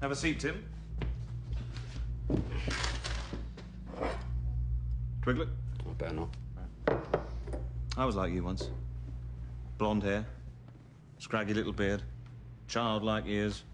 Have 0.00 0.12
a 0.12 0.16
seat, 0.16 0.40
Tim. 0.40 0.64
Twiglet? 5.20 5.48
I 5.86 5.92
better 5.98 6.14
not. 6.14 6.36
I 7.98 8.06
was 8.06 8.16
like 8.16 8.32
you 8.32 8.42
once. 8.42 8.70
Blonde 9.76 10.02
hair, 10.02 10.24
scraggy 11.18 11.52
little 11.52 11.74
beard, 11.74 12.02
childlike 12.66 13.24
ears, 13.26 13.64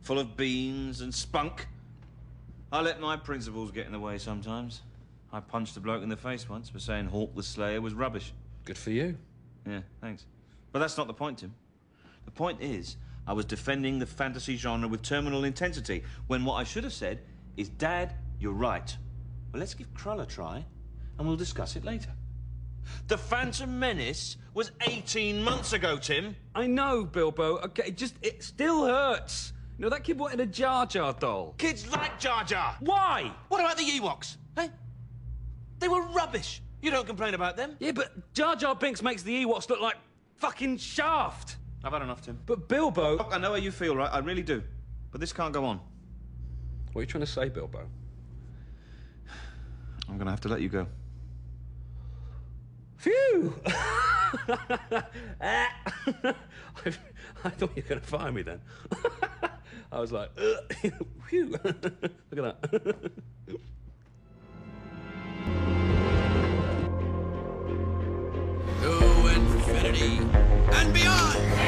full 0.00 0.18
of 0.18 0.34
beans 0.34 1.02
and 1.02 1.14
spunk. 1.14 1.68
I 2.72 2.80
let 2.80 2.98
my 2.98 3.16
principles 3.16 3.70
get 3.70 3.84
in 3.84 3.92
the 3.92 4.00
way 4.00 4.16
sometimes. 4.16 4.80
I 5.30 5.40
punched 5.40 5.76
a 5.76 5.80
bloke 5.80 6.02
in 6.02 6.08
the 6.08 6.16
face 6.16 6.48
once 6.48 6.70
for 6.70 6.78
saying 6.78 7.06
Hawk 7.06 7.34
the 7.36 7.42
Slayer 7.42 7.82
was 7.82 7.92
rubbish. 7.92 8.32
Good 8.64 8.78
for 8.78 8.90
you. 8.90 9.16
Yeah, 9.66 9.80
thanks. 10.00 10.24
But 10.72 10.78
that's 10.78 10.96
not 10.96 11.06
the 11.06 11.12
point, 11.12 11.38
Tim. 11.38 11.54
The 12.24 12.30
point 12.30 12.62
is, 12.62 12.96
I 13.28 13.34
was 13.34 13.44
defending 13.44 13.98
the 13.98 14.06
fantasy 14.06 14.56
genre 14.56 14.88
with 14.88 15.02
terminal 15.02 15.44
intensity, 15.44 16.02
when 16.28 16.46
what 16.46 16.54
I 16.54 16.64
should 16.64 16.84
have 16.84 16.94
said 16.94 17.20
is, 17.58 17.68
Dad, 17.68 18.14
you're 18.40 18.54
right. 18.54 18.96
Well, 19.52 19.60
let's 19.60 19.74
give 19.74 19.92
Krull 19.92 20.22
a 20.22 20.26
try, 20.26 20.64
and 21.18 21.28
we'll 21.28 21.36
discuss 21.36 21.76
it 21.76 21.84
later. 21.84 22.10
The 23.06 23.18
Phantom 23.18 23.78
Menace 23.78 24.38
was 24.54 24.72
18 24.80 25.42
months 25.42 25.74
ago, 25.74 25.98
Tim. 25.98 26.36
I 26.54 26.66
know, 26.66 27.04
Bilbo. 27.04 27.58
Okay, 27.58 27.88
it 27.88 27.98
just 27.98 28.14
it 28.22 28.42
still 28.42 28.86
hurts. 28.86 29.52
You 29.76 29.82
know 29.82 29.90
that 29.90 30.04
kid 30.04 30.18
wanted 30.18 30.40
a 30.40 30.46
Jar 30.46 30.86
Jar 30.86 31.12
doll. 31.12 31.54
Kids 31.58 31.86
like 31.92 32.18
Jar 32.18 32.44
Jar. 32.44 32.76
Why? 32.80 33.30
What 33.48 33.60
about 33.60 33.76
the 33.76 33.84
Ewoks? 33.84 34.38
Hey? 34.56 34.70
They 35.80 35.88
were 35.88 36.02
rubbish. 36.08 36.62
You 36.80 36.90
don't 36.90 37.06
complain 37.06 37.34
about 37.34 37.58
them. 37.58 37.76
Yeah, 37.78 37.92
but 37.92 38.32
Jar 38.32 38.56
Jar 38.56 38.74
Binks 38.74 39.02
makes 39.02 39.22
the 39.22 39.44
Ewoks 39.44 39.68
look 39.68 39.80
like 39.80 39.96
fucking 40.36 40.78
Shaft. 40.78 41.57
I've 41.84 41.92
had 41.92 42.02
enough, 42.02 42.22
Tim. 42.22 42.38
But 42.44 42.68
Bilbo, 42.68 43.16
Look, 43.16 43.32
I 43.32 43.38
know 43.38 43.50
how 43.50 43.56
you 43.56 43.70
feel, 43.70 43.96
right? 43.96 44.10
I 44.12 44.18
really 44.18 44.42
do. 44.42 44.62
But 45.10 45.20
this 45.20 45.32
can't 45.32 45.52
go 45.52 45.64
on. 45.64 45.80
what 46.92 47.00
are 47.00 47.02
you 47.02 47.06
trying 47.06 47.24
to 47.24 47.30
say, 47.30 47.48
Bilbo? 47.48 47.86
I'm 50.08 50.18
gonna 50.18 50.30
have 50.30 50.40
to 50.42 50.48
let 50.48 50.60
you 50.60 50.68
go. 50.68 50.86
Phew! 52.98 53.54
I, 53.64 55.04
eh! 55.40 55.66
I 57.44 57.50
thought 57.50 57.70
you 57.76 57.82
were 57.82 57.88
going 57.88 58.00
to 58.00 58.06
fire 58.06 58.32
me 58.32 58.42
then. 58.42 58.60
I 59.92 60.00
was 60.00 60.10
like, 60.10 60.30
phew! 61.28 61.50
Look 61.52 61.64
at 61.64 62.60
that. 62.62 63.12
To 68.82 69.26
infinity 69.28 70.18
and 70.72 70.92
beyond. 70.92 71.67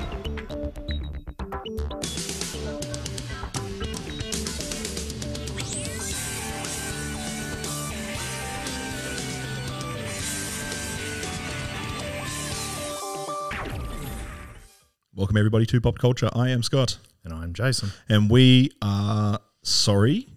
Welcome, 15.31 15.39
everybody, 15.39 15.65
to 15.67 15.79
Pop 15.79 15.97
Culture. 15.97 16.29
I 16.35 16.49
am 16.49 16.61
Scott, 16.61 16.97
And 17.23 17.33
I'm 17.33 17.53
Jason. 17.53 17.91
and 18.09 18.29
we 18.29 18.69
are 18.81 19.39
sorry, 19.63 20.27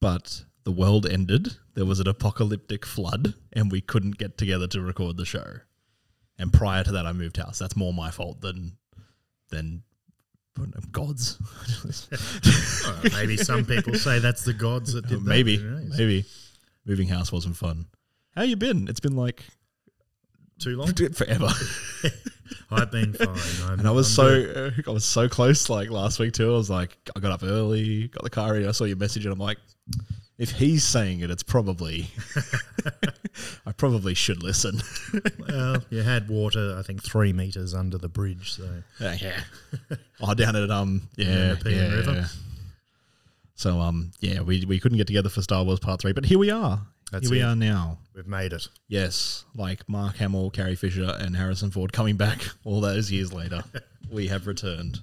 but 0.00 0.42
the 0.64 0.72
world 0.72 1.06
ended. 1.06 1.50
There 1.74 1.84
was 1.84 2.00
an 2.00 2.08
apocalyptic 2.08 2.84
flood, 2.84 3.34
and 3.52 3.70
we 3.70 3.80
couldn't 3.80 4.18
get 4.18 4.36
together 4.36 4.66
to 4.66 4.80
record 4.80 5.18
the 5.18 5.24
show. 5.24 5.58
And 6.36 6.52
prior 6.52 6.82
to 6.82 6.90
that, 6.90 7.06
I 7.06 7.12
moved 7.12 7.36
house. 7.36 7.60
That's 7.60 7.76
more 7.76 7.92
my 7.94 8.10
fault 8.10 8.40
than 8.40 8.72
than 9.50 9.84
God's. 10.90 11.38
Well, 12.84 13.12
maybe 13.12 13.36
some 13.36 13.64
people 13.64 13.94
say 13.94 14.18
that's 14.18 14.44
the 14.44 14.52
gods 14.52 14.94
that 14.94 15.06
did 15.06 15.20
that. 15.20 15.28
maybe, 15.28 15.58
maybe 15.58 16.24
moving 16.84 17.06
house 17.06 17.30
wasn't 17.30 17.56
fun. 17.56 17.86
How 18.34 18.42
you 18.42 18.56
been? 18.56 18.88
It's 18.88 18.98
been 18.98 19.14
like 19.14 19.44
Too 20.58 20.76
long? 20.76 20.92
forever. 21.14 21.50
I've 22.70 22.90
been 22.90 23.12
fine. 23.12 23.28
I'm, 23.64 23.78
And 23.80 23.88
I 23.88 23.90
was 23.90 24.06
I'm 24.18 24.26
so 24.26 24.42
good. 24.42 24.84
I 24.88 24.90
was 24.90 25.04
so 25.04 25.28
close 25.28 25.68
like 25.68 25.90
last 25.90 26.18
week 26.18 26.32
too. 26.34 26.52
I 26.52 26.56
was 26.56 26.70
like, 26.70 26.96
I 27.14 27.20
got 27.20 27.32
up 27.32 27.42
early, 27.42 28.08
got 28.08 28.22
the 28.22 28.30
car 28.30 28.52
ready. 28.52 28.66
I 28.66 28.72
saw 28.72 28.84
your 28.84 28.96
message, 28.96 29.24
and 29.24 29.32
I'm 29.32 29.38
like, 29.38 29.58
if 30.38 30.52
he's 30.52 30.84
saying 30.84 31.20
it, 31.20 31.30
it's 31.30 31.42
probably 31.42 32.08
I 33.66 33.72
probably 33.72 34.14
should 34.14 34.42
listen. 34.42 34.80
Well, 35.38 35.84
you 35.90 36.02
had 36.02 36.28
water, 36.28 36.76
I 36.78 36.82
think, 36.82 37.02
three 37.02 37.32
meters 37.32 37.74
under 37.74 37.98
the 37.98 38.08
bridge. 38.08 38.52
So 38.52 38.82
yeah, 39.00 39.16
yeah. 39.20 39.40
oh, 40.20 40.34
down 40.34 40.56
at 40.56 40.70
um, 40.70 41.08
yeah, 41.16 41.54
Nepean 41.54 41.76
yeah. 41.76 41.94
River. 41.94 42.26
So 43.54 43.78
um, 43.80 44.12
yeah, 44.20 44.40
we 44.40 44.64
we 44.64 44.80
couldn't 44.80 44.96
get 44.96 45.06
together 45.06 45.28
for 45.28 45.42
Star 45.42 45.62
Wars 45.62 45.80
Part 45.80 46.00
Three, 46.00 46.12
but 46.12 46.24
here 46.24 46.38
we 46.38 46.50
are. 46.50 46.80
That's 47.10 47.28
here 47.28 47.36
we 47.38 47.40
it. 47.40 47.44
are 47.44 47.56
now. 47.56 47.98
we've 48.14 48.26
made 48.26 48.52
it. 48.52 48.68
Yes, 48.88 49.44
like 49.54 49.88
Mark 49.88 50.16
Hamill, 50.16 50.50
Carrie 50.50 50.76
Fisher, 50.76 51.16
and 51.18 51.36
Harrison 51.36 51.70
Ford 51.70 51.92
coming 51.92 52.16
back 52.16 52.40
all 52.64 52.80
those 52.80 53.10
years 53.10 53.32
later. 53.32 53.62
we 54.10 54.28
have 54.28 54.46
returned 54.46 55.00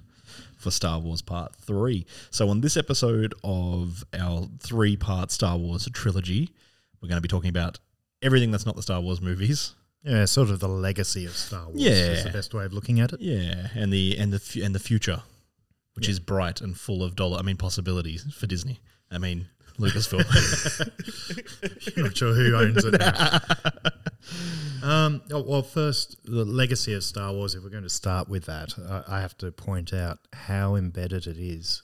for 0.56 0.70
Star 0.70 0.98
Wars 0.98 1.22
Part 1.22 1.54
3. 1.56 2.04
So, 2.30 2.48
on 2.48 2.60
this 2.60 2.76
episode 2.76 3.34
of 3.44 4.04
our 4.18 4.48
three 4.60 4.96
part 4.96 5.30
Star 5.30 5.56
Wars 5.56 5.88
trilogy, 5.92 6.50
we're 7.00 7.08
going 7.08 7.18
to 7.18 7.22
be 7.22 7.28
talking 7.28 7.50
about 7.50 7.78
everything 8.22 8.50
that's 8.50 8.66
not 8.66 8.76
the 8.76 8.82
Star 8.82 9.00
Wars 9.00 9.20
movies. 9.20 9.74
Yeah, 10.02 10.24
sort 10.26 10.50
of 10.50 10.60
the 10.60 10.68
legacy 10.68 11.26
of 11.26 11.32
Star 11.32 11.66
Wars. 11.66 11.76
Yeah. 11.80 11.90
is 11.90 12.24
the 12.24 12.30
best 12.30 12.54
way 12.54 12.64
of 12.64 12.72
looking 12.72 13.00
at 13.00 13.12
it. 13.12 13.20
Yeah, 13.20 13.68
and 13.74 13.92
the 13.92 14.16
and 14.18 14.32
the 14.32 14.38
fu- 14.38 14.62
and 14.62 14.74
the 14.74 14.78
future, 14.78 15.22
which 15.94 16.08
is 16.08 16.18
bright 16.20 16.60
and 16.60 16.78
full 16.78 17.02
of 17.02 17.16
dollar. 17.16 17.38
I 17.38 17.42
mean, 17.42 17.56
possibilities 17.56 18.24
for 18.32 18.46
Disney. 18.46 18.80
I 19.10 19.18
mean, 19.18 19.48
Lucasfilm. 19.78 20.26
Not 21.96 22.16
sure 22.16 22.34
who 22.34 22.54
owns 22.56 22.84
it 22.84 22.98
now. 22.98 23.40
um, 24.82 25.22
oh, 25.32 25.42
well, 25.42 25.62
first, 25.62 26.16
the 26.24 26.44
legacy 26.44 26.94
of 26.94 27.04
Star 27.04 27.32
Wars. 27.32 27.54
If 27.54 27.62
we're 27.62 27.70
going 27.70 27.84
to 27.84 27.88
start 27.88 28.28
with 28.28 28.46
that, 28.46 28.74
I, 28.78 29.18
I 29.18 29.20
have 29.20 29.36
to 29.38 29.52
point 29.52 29.92
out 29.92 30.18
how 30.32 30.74
embedded 30.74 31.26
it 31.26 31.38
is 31.38 31.82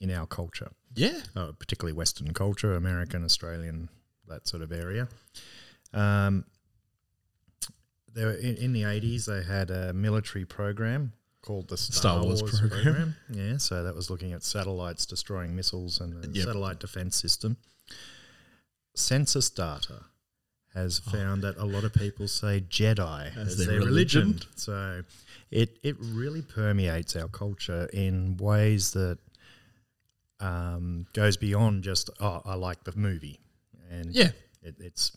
in 0.00 0.10
our 0.10 0.26
culture. 0.26 0.70
yeah, 0.94 1.20
uh, 1.34 1.52
particularly 1.58 1.92
Western 1.92 2.32
culture, 2.34 2.74
American, 2.74 3.24
Australian, 3.24 3.88
that 4.28 4.46
sort 4.46 4.62
of 4.62 4.70
area. 4.72 5.08
Um, 5.92 6.44
there 8.12 8.30
in, 8.30 8.56
in 8.56 8.72
the 8.72 8.84
eighties, 8.84 9.26
they 9.26 9.42
had 9.42 9.70
a 9.70 9.92
military 9.92 10.44
program 10.44 11.12
called 11.44 11.68
the 11.68 11.76
Star, 11.76 11.94
Star 12.16 12.22
Wars 12.24 12.40
Wars, 12.42 12.58
program. 12.60 12.82
program. 12.82 13.16
Yeah, 13.30 13.56
so 13.58 13.82
that 13.84 13.94
was 13.94 14.08
looking 14.10 14.32
at 14.32 14.42
satellites 14.42 15.04
destroying 15.06 15.54
missiles 15.54 16.00
and 16.00 16.22
the 16.22 16.28
Yep. 16.28 16.46
satellite 16.46 16.80
defense 16.80 17.16
system. 17.16 17.56
Census 18.94 19.50
data 19.50 20.04
has 20.72 20.98
found 21.00 21.42
that 21.42 21.56
a 21.56 21.64
lot 21.64 21.84
of 21.84 21.92
people 21.92 22.26
say 22.28 22.60
Jedi 22.60 23.36
as, 23.36 23.56
their 23.58 23.66
their, 23.66 23.78
religion. 23.80 24.22
religion. 24.28 24.48
So 24.56 25.02
it 25.50 25.78
it 25.82 25.96
really 26.00 26.42
permeates 26.42 27.14
our 27.16 27.28
culture 27.28 27.88
in 27.92 28.36
ways 28.38 28.92
that 28.92 29.18
um, 30.40 31.06
goes 31.12 31.36
beyond 31.36 31.84
just 31.84 32.10
oh 32.20 32.42
I 32.44 32.54
like 32.54 32.82
the 32.84 32.92
movie 32.96 33.38
and 33.90 34.14
Yeah. 34.14 34.30
it, 34.62 34.74
it's 34.80 35.16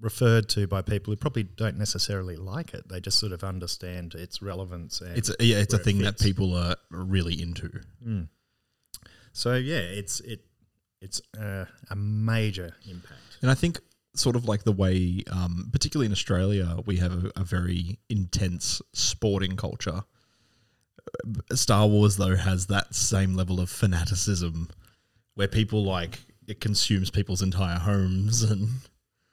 referred 0.00 0.48
to 0.50 0.66
by 0.66 0.82
people 0.82 1.12
who 1.12 1.16
probably 1.16 1.42
don't 1.42 1.76
necessarily 1.76 2.36
like 2.36 2.72
it. 2.74 2.88
They 2.88 3.00
just 3.00 3.18
sort 3.18 3.32
of 3.32 3.42
understand 3.42 4.14
its 4.14 4.40
relevance. 4.40 5.00
And 5.00 5.16
it's 5.16 5.30
a, 5.30 5.34
yeah, 5.40 5.56
it's 5.58 5.74
a 5.74 5.78
where 5.78 5.80
it 5.80 5.84
thing 5.84 5.98
that 5.98 6.18
people 6.18 6.54
are 6.54 6.76
really 6.90 7.40
into. 7.40 7.80
So 9.32 9.54
yeah, 9.54 9.78
it's 9.78 10.20
it 10.20 10.40
it's 11.00 11.20
uh, 11.38 11.64
a 11.90 11.96
major 11.96 12.74
impact. 12.88 13.38
And 13.42 13.50
I 13.50 13.54
think 13.54 13.80
sort 14.14 14.36
of 14.36 14.46
like 14.46 14.64
the 14.64 14.72
way, 14.72 15.22
um, 15.30 15.68
particularly 15.72 16.06
in 16.06 16.12
Australia, 16.12 16.78
we 16.86 16.96
have 16.96 17.12
a, 17.12 17.32
a 17.36 17.44
very 17.44 17.98
intense 18.08 18.82
sporting 18.92 19.56
culture. 19.56 20.02
Uh, 21.06 21.54
Star 21.54 21.86
Wars, 21.86 22.16
though, 22.16 22.36
has 22.36 22.66
that 22.66 22.94
same 22.94 23.34
level 23.34 23.60
of 23.60 23.70
fanaticism 23.70 24.68
where 25.34 25.48
people 25.48 25.84
like 25.84 26.20
it 26.48 26.60
consumes 26.60 27.10
people's 27.10 27.42
entire 27.42 27.78
homes 27.78 28.42
and 28.42 28.70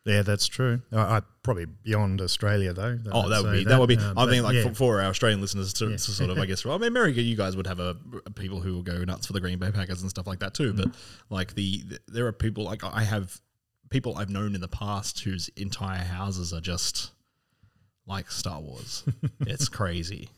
Yeah, 0.05 0.21
that's 0.21 0.47
true. 0.47 0.81
I, 0.91 1.17
I 1.17 1.21
probably 1.41 1.65
beyond 1.65 2.21
Australia 2.21 2.73
though. 2.73 2.99
Oh, 3.11 3.21
I'd 3.21 3.31
that 3.31 3.43
would 3.43 3.51
be 3.53 3.63
that, 3.63 3.79
would 3.79 3.89
be. 3.89 3.97
I 3.97 4.25
mean, 4.27 4.43
like 4.43 4.55
yeah. 4.55 4.63
for, 4.63 4.75
for 4.75 5.01
our 5.01 5.09
Australian 5.09 5.41
listeners 5.41 5.73
to, 5.73 5.89
Yeah. 5.89 5.97
to 5.97 6.11
sort 6.11 6.29
of, 6.29 6.37
I 6.37 6.45
guess. 6.45 6.63
Well, 6.65 6.75
I 6.75 6.77
mean, 6.77 6.89
America, 6.89 7.21
you 7.21 7.35
guys 7.35 7.57
would 7.57 7.65
have 7.65 7.79
a 7.79 7.95
people 8.35 8.61
who 8.61 8.75
will 8.75 8.83
go 8.83 9.03
nuts 9.03 9.25
for 9.25 9.33
the 9.33 9.41
Green 9.41 9.57
Bay 9.57 9.71
Packers 9.71 10.01
and 10.01 10.09
stuff 10.09 10.27
like 10.27 10.39
that 10.39 10.53
too. 10.53 10.73
But 10.73 10.89
like 11.29 11.55
the, 11.55 11.83
the 11.87 11.99
there 12.07 12.27
are 12.27 12.31
people 12.31 12.63
like 12.63 12.83
I 12.83 13.01
have 13.03 13.41
people 13.89 14.15
I've 14.17 14.29
known 14.29 14.53
in 14.53 14.61
the 14.61 14.67
past 14.67 15.21
whose 15.21 15.49
entire 15.55 16.03
houses 16.03 16.53
are 16.53 16.61
just 16.61 17.11
like 18.05 18.29
Star 18.29 18.61
Wars. 18.61 19.03
it's 19.41 19.69
crazy, 19.69 20.29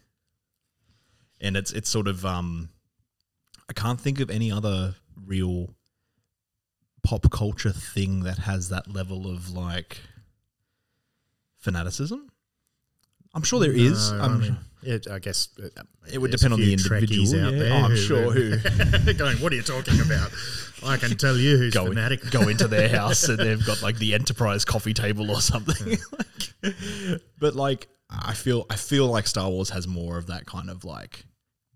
and 1.42 1.58
it's 1.58 1.74
it's 1.74 1.90
sort 1.90 2.08
of 2.08 2.25
um, 2.25 2.69
I 3.69 3.74
can't 3.74 4.00
think 4.00 4.22
of 4.22 4.30
any 4.30 4.50
other 4.50 4.96
real 5.25 5.69
pop 7.07 7.31
culture 7.31 7.71
thing 7.71 8.24
that 8.24 8.38
has 8.39 8.68
that 8.69 8.92
level 8.94 9.31
of 9.33 9.50
like 9.51 10.01
fanaticism. 11.59 12.30
I'm 13.33 13.44
sure 13.44 13.59
there 13.59 13.71
is. 13.71 14.12
No, 14.12 14.21
I'm, 14.21 14.31
I, 14.33 14.38
mean, 14.38 14.57
it, 14.83 15.07
I 15.09 15.19
guess 15.19 15.50
uh, 15.62 15.83
it 16.12 16.18
would 16.18 16.31
depend 16.31 16.54
on 16.54 16.59
the 16.59 16.74
individual. 16.74 17.45
Out 17.45 17.54
yeah. 17.54 17.59
there 17.59 17.74
Oh, 17.74 17.75
I'm 17.86 17.92
who- 17.92 17.98
sure 17.98 18.31
who 18.31 19.13
going, 19.13 19.38
what 19.38 19.51
are 19.51 19.56
you 19.56 19.62
talking 19.62 20.00
about? 20.01 20.31
I 20.86 20.98
can 20.98 21.15
tell 21.18 21.38
you 21.38 21.57
who's 21.57 21.74
go, 21.74 21.86
in- 21.86 21.94
fanatic. 21.94 22.30
go 22.31 22.48
into 22.50 22.68
their 22.68 22.89
house 23.00 23.27
and 23.30 23.38
they've 23.39 23.65
got 23.65 23.81
like 23.81 23.98
the 24.00 24.13
enterprise 24.13 24.65
coffee 24.65 24.94
table 24.94 25.31
or 25.31 25.42
something. 25.42 25.98
Like, 26.63 27.21
but 27.39 27.56
like, 27.56 27.88
I 28.09 28.33
feel 28.33 28.65
I 28.69 28.75
feel 28.75 29.06
like 29.07 29.27
Star 29.27 29.48
Wars 29.50 29.69
has 29.69 29.88
more 29.88 30.18
of 30.18 30.27
that 30.27 30.45
kind 30.48 30.69
of 30.71 30.83
like 30.83 31.25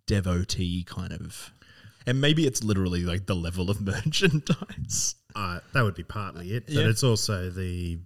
devotee 0.07 0.83
kind 0.83 1.13
of, 1.13 1.51
and 2.07 2.19
maybe 2.19 2.47
it's 2.47 2.63
literally 2.63 3.03
like 3.03 3.27
the 3.27 3.35
level 3.35 3.69
of 3.69 3.79
merchandise. 3.81 5.15
Uh, 5.35 5.59
that 5.73 5.83
would 5.83 5.95
be 5.95 6.03
partly 6.03 6.51
it, 6.53 6.65
but 6.67 6.73
Yeah. 6.75 6.89
it's 6.89 7.03
also 7.03 7.49
the 7.49 7.99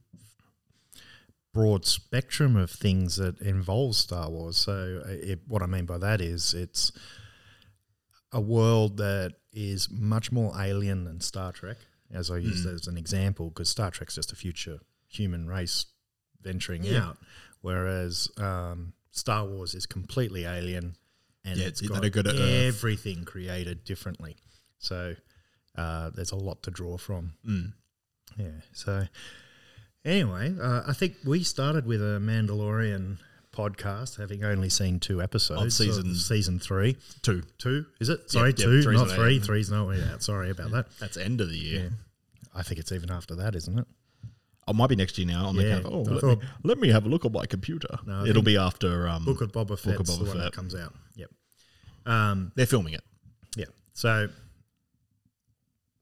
broad 1.53 1.85
spectrum 1.85 2.55
of 2.55 2.69
things 2.69 3.15
that 3.15 3.39
involves 3.41 3.97
Star 3.97 4.29
Wars. 4.29 4.57
So, 4.57 5.01
uh, 5.05 5.09
it, 5.09 5.39
what 5.47 5.61
I 5.61 5.67
mean 5.67 5.85
by 5.85 5.97
that 5.99 6.19
is 6.21 6.53
it's 6.53 6.91
a 8.31 8.41
world 8.41 8.97
that 8.97 9.35
is 9.53 9.89
much 9.89 10.31
more 10.31 10.53
alien 10.59 11.05
than 11.05 11.21
Star 11.21 11.53
Trek, 11.53 11.77
as 12.11 12.29
I 12.29 12.37
use 12.37 12.63
that 12.63 12.73
as 12.73 12.87
an 12.87 12.97
example, 12.97 13.49
because 13.49 13.69
Star 13.69 13.89
Trek's 13.89 14.15
just 14.15 14.33
a 14.33 14.35
future 14.35 14.79
human 15.07 15.47
race 15.47 15.85
venturing 16.41 16.83
Yeah. 16.83 17.05
out, 17.09 17.17
whereas 17.61 18.29
um, 18.37 18.93
Star 19.11 19.45
Wars 19.45 19.73
is 19.73 19.85
completely 19.85 20.43
alien 20.43 20.97
and 21.45 21.57
Yeah, 21.59 21.67
it's 21.67 21.79
got 21.79 22.01
to 22.01 22.19
Earth. 22.19 22.75
everything 22.75 23.23
created 23.23 23.85
differently. 23.85 24.35
So 24.79 25.15
uh, 25.77 26.09
there's 26.13 26.31
a 26.31 26.35
lot 26.35 26.61
to 26.63 26.71
draw 26.71 26.97
from. 26.97 27.33
Mm. 27.47 27.73
Yeah. 28.37 28.47
So 28.73 29.07
anyway, 30.03 30.53
uh, 30.61 30.83
I 30.87 30.93
think 30.93 31.15
we 31.25 31.43
started 31.43 31.85
with 31.85 32.01
a 32.01 32.19
Mandalorian 32.19 33.17
podcast, 33.55 34.17
having 34.17 34.43
only 34.43 34.69
seen 34.69 34.99
two 34.99 35.21
episodes 35.21 35.61
of 35.61 35.73
season- 35.73 36.15
season 36.15 36.59
three. 36.59 36.97
Two. 37.21 37.43
Two 37.57 37.85
is 37.99 38.09
it? 38.09 38.29
Sorry, 38.29 38.49
yep, 38.49 38.57
two, 38.57 38.91
not 38.91 39.09
three. 39.09 39.39
Three's 39.39 39.69
not 39.71 39.89
out. 39.95 40.21
Sorry 40.23 40.49
about 40.49 40.71
that. 40.71 40.87
That's 40.99 41.17
end 41.17 41.39
of 41.41 41.49
the 41.49 41.57
year. 41.57 41.93
I 42.53 42.63
think 42.63 42.79
it's 42.79 42.91
even 42.91 43.11
after 43.11 43.35
that, 43.35 43.55
isn't 43.55 43.79
it? 43.79 43.85
Oh, 44.67 44.71
it 44.71 44.75
might 44.75 44.87
be 44.89 44.95
next 44.95 45.17
year 45.17 45.27
now. 45.27 45.45
On 45.47 45.55
Yeah, 45.55 45.73
kind 45.75 45.85
of, 45.85 45.93
oh, 45.93 46.01
let, 46.01 46.21
thought- 46.21 46.39
me, 46.41 46.45
let 46.63 46.79
me 46.79 46.89
have 46.89 47.05
a 47.05 47.09
look 47.09 47.23
at 47.23 47.31
my 47.31 47.45
computer. 47.45 47.97
No, 48.05 48.25
It'll 48.25 48.41
be 48.41 48.57
after 48.57 49.07
um, 49.07 49.23
Book 49.23 49.41
of 49.41 49.51
Boba 49.51 49.77
Fett. 49.79 49.97
Book 49.97 49.99
of 50.01 50.05
Boba 50.07 50.27
one 50.27 50.37
that 50.37 50.43
Fett. 50.45 50.51
comes 50.53 50.73
out. 50.75 50.93
Yep. 51.15 51.29
Um, 52.05 52.51
They're 52.55 52.65
filming 52.65 52.93
it. 52.93 53.03
Yeah. 53.55 53.65
So 53.93 54.27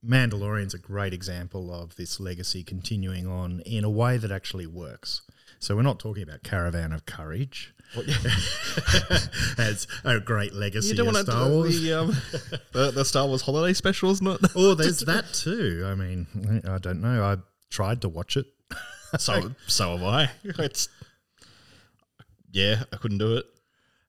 Mandalorian's 0.06 0.74
a 0.74 0.78
great 0.78 1.12
example 1.12 1.72
of 1.72 1.96
this 1.96 2.20
legacy 2.20 2.62
continuing 2.62 3.26
on 3.26 3.60
in 3.60 3.84
a 3.84 3.90
way 3.90 4.16
that 4.18 4.30
actually 4.30 4.66
works. 4.66 5.22
So 5.58 5.74
we're 5.76 5.82
not 5.82 5.98
talking 5.98 6.22
about 6.22 6.42
Caravan 6.42 6.92
of 6.92 7.06
Courage 7.06 7.74
as 9.58 9.86
a 10.04 10.20
great 10.20 10.52
legacy 10.52 10.88
You 10.88 10.94
don't 10.96 11.06
want 11.06 11.26
Star 11.26 11.48
to 11.48 11.54
Wars. 11.54 11.80
the, 11.80 11.92
um, 11.94 12.08
the 12.72 12.90
the 12.90 13.04
Star 13.04 13.26
Wars 13.26 13.42
holiday 13.42 13.72
special, 13.72 14.10
isn't 14.10 14.26
it? 14.26 14.40
oh, 14.54 14.74
there's 14.74 15.00
that 15.00 15.32
too. 15.32 15.84
I 15.86 15.94
mean, 15.94 16.62
I 16.68 16.78
don't 16.78 17.00
know. 17.00 17.22
I 17.24 17.36
tried 17.70 18.02
to 18.02 18.08
watch 18.08 18.36
it. 18.36 18.46
so 19.18 19.52
so 19.66 19.96
have 19.96 20.02
I. 20.06 20.30
It's 20.42 20.88
yeah, 22.52 22.84
I 22.92 22.96
couldn't 22.96 23.18
do 23.18 23.36
it. 23.36 23.46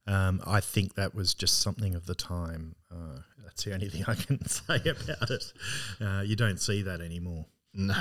Um, 0.07 0.41
I 0.45 0.59
think 0.59 0.95
that 0.95 1.15
was 1.15 1.33
just 1.33 1.59
something 1.61 1.95
of 1.95 2.05
the 2.05 2.15
time. 2.15 2.75
Uh, 2.91 3.19
that's 3.45 3.63
the 3.63 3.73
only 3.73 3.87
thing 3.93 4.03
I 4.07 4.15
can 4.15 4.45
say 4.45 4.75
about 4.75 5.29
it. 5.31 5.53
Uh, 6.01 6.21
you 6.25 6.35
don't 6.35 6.59
see 6.59 6.81
that 6.83 6.99
anymore. 7.01 7.45
No. 7.73 7.95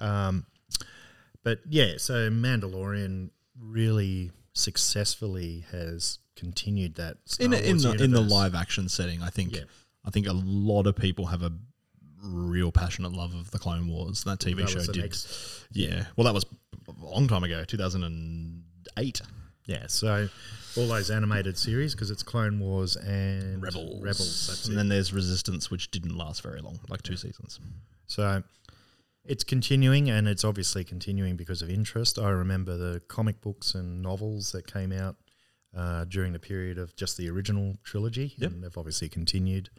Um, 0.00 0.46
but 1.42 1.60
yeah, 1.68 1.94
so 1.98 2.30
Mandalorian 2.30 3.30
really 3.60 4.30
successfully 4.52 5.64
has 5.70 6.18
continued 6.36 6.96
that 6.96 7.16
Star 7.26 7.44
in 7.46 7.52
a- 7.52 7.56
in 7.58 7.70
Wars 7.76 7.82
the 7.84 8.04
in 8.04 8.10
the 8.10 8.20
live 8.20 8.54
action 8.54 8.88
setting, 8.88 9.22
I 9.22 9.30
think 9.30 9.54
Yeah. 9.56 9.62
I 10.04 10.10
think 10.10 10.26
a 10.26 10.32
lot 10.32 10.86
of 10.86 10.96
people 10.96 11.26
have 11.26 11.42
a 11.42 11.52
real 12.22 12.72
passionate 12.72 13.12
love 13.12 13.34
of 13.34 13.50
the 13.50 13.58
Clone 13.58 13.86
Wars. 13.88 14.24
That 14.24 14.38
TV 14.40 14.56
That 14.62 14.70
show 14.70 14.80
did. 14.92 14.96
next- 14.96 15.66
yeah, 15.72 16.06
well, 16.16 16.24
that 16.24 16.34
was 16.34 16.44
a 16.88 17.04
long 17.04 17.28
time 17.28 17.44
ago, 17.44 17.64
two 17.64 17.76
thousand 17.76 18.04
and 18.04 18.64
eight. 18.98 19.20
Yeah, 19.66 19.86
so 19.86 20.28
all 20.76 20.86
those 20.88 21.10
animated 21.10 21.56
series 21.58 21.94
because 21.94 22.10
it's 22.10 22.22
Clone 22.22 22.58
Wars 22.60 22.96
and 22.96 23.62
Rebels, 23.62 24.02
Rebels. 24.02 24.46
That's 24.48 24.64
and 24.66 24.74
it. 24.74 24.76
then 24.76 24.88
there's 24.88 25.12
Resistance, 25.12 25.70
which 25.70 25.90
didn't 25.90 26.16
last 26.16 26.42
very 26.42 26.60
long, 26.60 26.78
like 26.88 27.02
two 27.02 27.16
seasons. 27.16 27.60
So 28.06 28.42
it's 29.24 29.44
continuing, 29.44 30.10
and 30.10 30.28
it's 30.28 30.44
obviously 30.44 30.84
continuing 30.84 31.36
because 31.36 31.62
of 31.62 31.70
interest. 31.70 32.18
I 32.18 32.28
remember 32.30 32.76
the 32.76 33.00
comic 33.08 33.40
books 33.40 33.74
and 33.74 34.02
novels 34.02 34.52
that 34.52 34.66
came 34.66 34.92
out 34.92 35.16
uh, 35.76 36.04
during 36.04 36.32
the 36.32 36.38
period 36.38 36.78
of 36.78 36.94
just 36.96 37.16
the 37.16 37.28
original 37.30 37.76
trilogy, 37.84 38.34
Yep. 38.38 38.50
and 38.52 38.62
they've 38.64 38.76
obviously 38.78 39.08
continued. 39.08 39.70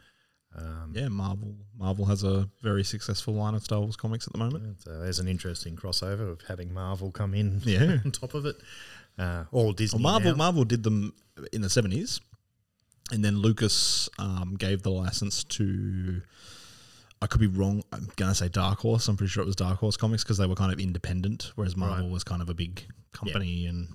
Um, 0.54 0.92
Yeah, 0.94 1.08
Marvel 1.08 1.54
Marvel 1.76 2.06
has 2.06 2.22
a 2.24 2.48
very 2.62 2.82
successful 2.84 3.34
line 3.34 3.54
of 3.54 3.62
Star 3.62 3.80
Wars 3.80 3.96
comics 3.96 4.26
at 4.26 4.32
the 4.32 4.38
moment. 4.38 4.82
So 4.82 4.98
there's 4.98 5.18
an 5.18 5.28
interesting 5.28 5.76
crossover 5.76 6.30
of 6.32 6.40
having 6.48 6.72
Marvel 6.72 7.10
come 7.10 7.34
in 7.34 7.60
Yeah. 7.64 7.98
on 8.04 8.10
top 8.10 8.32
of 8.34 8.46
it. 8.46 8.56
Uh, 9.18 9.44
all 9.52 9.72
Disney. 9.72 9.96
Well, 10.02 10.12
Marvel 10.12 10.32
now. 10.32 10.36
Marvel 10.36 10.64
did 10.64 10.82
them 10.82 11.12
in 11.52 11.62
the 11.62 11.70
seventies, 11.70 12.20
and 13.12 13.24
then 13.24 13.38
Lucas 13.38 14.08
um, 14.18 14.54
gave 14.58 14.82
the 14.82 14.90
license 14.90 15.42
to. 15.44 16.22
I 17.22 17.26
could 17.26 17.40
be 17.40 17.46
wrong. 17.46 17.82
I'm 17.92 18.08
gonna 18.16 18.34
say 18.34 18.48
Dark 18.48 18.80
Horse. 18.80 19.08
I'm 19.08 19.16
pretty 19.16 19.30
sure 19.30 19.42
it 19.42 19.46
was 19.46 19.56
Dark 19.56 19.78
Horse 19.78 19.96
Comics 19.96 20.22
because 20.22 20.36
they 20.38 20.46
were 20.46 20.54
kind 20.54 20.72
of 20.72 20.78
independent, 20.78 21.52
whereas 21.54 21.76
Marvel 21.76 22.04
Right. 22.04 22.12
was 22.12 22.24
kind 22.24 22.42
of 22.42 22.48
a 22.50 22.54
big 22.54 22.82
company 23.12 23.66
and. 23.66 23.88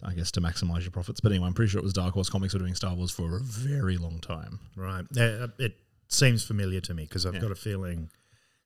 I 0.00 0.14
guess 0.14 0.30
to 0.30 0.40
maximize 0.40 0.82
your 0.82 0.92
profits, 0.92 1.18
but 1.20 1.32
anyway, 1.32 1.48
I'm 1.48 1.54
pretty 1.54 1.70
sure 1.70 1.80
it 1.80 1.82
was 1.82 1.92
Dark 1.92 2.14
Horse 2.14 2.30
Comics 2.30 2.52
were 2.54 2.60
doing 2.60 2.76
Star 2.76 2.94
Wars 2.94 3.10
for 3.10 3.38
a 3.38 3.40
very 3.40 3.96
long 3.96 4.20
time. 4.20 4.60
Right. 4.76 5.04
Uh, 5.18 5.48
it 5.58 5.74
seems 6.06 6.44
familiar 6.44 6.80
to 6.82 6.94
me 6.94 7.02
because 7.02 7.26
I've 7.26 7.34
Yeah. 7.34 7.40
got 7.40 7.50
a 7.50 7.56
feeling 7.56 8.08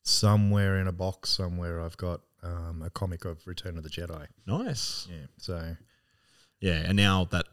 somewhere 0.03 0.79
in 0.79 0.87
a 0.87 0.93
box 0.93 1.31
somewhere 1.31 1.81
I've 1.81 1.97
got 1.97 2.21
um, 2.43 2.83
a 2.85 2.91
comic 2.91 3.25
of 3.25 3.47
Return 3.47 3.77
of 3.79 3.85
the 3.85 3.91
Jedi. 3.91 4.27
Nice. 4.47 5.07
Yeah. 5.11 5.27
So 5.39 5.77
Yeah, 6.61 6.83
and 6.87 6.97
now 6.97 7.25
that 7.31 7.47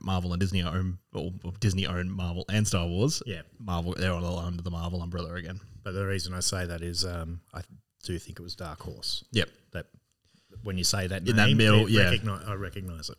Marvel 0.00 0.32
and 0.32 0.40
Disney 0.40 0.62
own, 0.62 0.98
or 1.12 1.30
Disney 1.60 1.86
own 1.86 2.10
Marvel 2.10 2.44
and 2.48 2.66
Star 2.66 2.86
Wars, 2.86 3.22
Yeah. 3.26 3.42
Marvel 3.58 3.94
they're 3.96 4.12
all 4.12 4.38
under 4.38 4.62
the 4.62 4.70
Marvel 4.70 5.02
umbrella 5.02 5.34
again. 5.34 5.60
But 5.84 5.92
the 5.92 6.04
reason 6.06 6.34
I 6.34 6.40
say 6.40 6.66
that 6.66 6.82
is 6.82 7.04
um, 7.04 7.40
I 7.54 7.60
do 8.04 8.18
think 8.18 8.38
it 8.40 8.42
was 8.42 8.54
Dark 8.56 8.80
Horse. 8.82 9.24
Yep. 9.32 9.48
That 9.72 9.86
when 10.62 10.76
you 10.78 10.84
say 10.84 11.06
that 11.06 11.20
In 11.28 11.36
name, 11.36 11.50
that 11.50 11.54
middle, 11.56 11.88
yeah. 11.88 12.10
recogni- 12.12 12.48
I 12.48 12.54
recognise 12.54 13.10
it. 13.10 13.18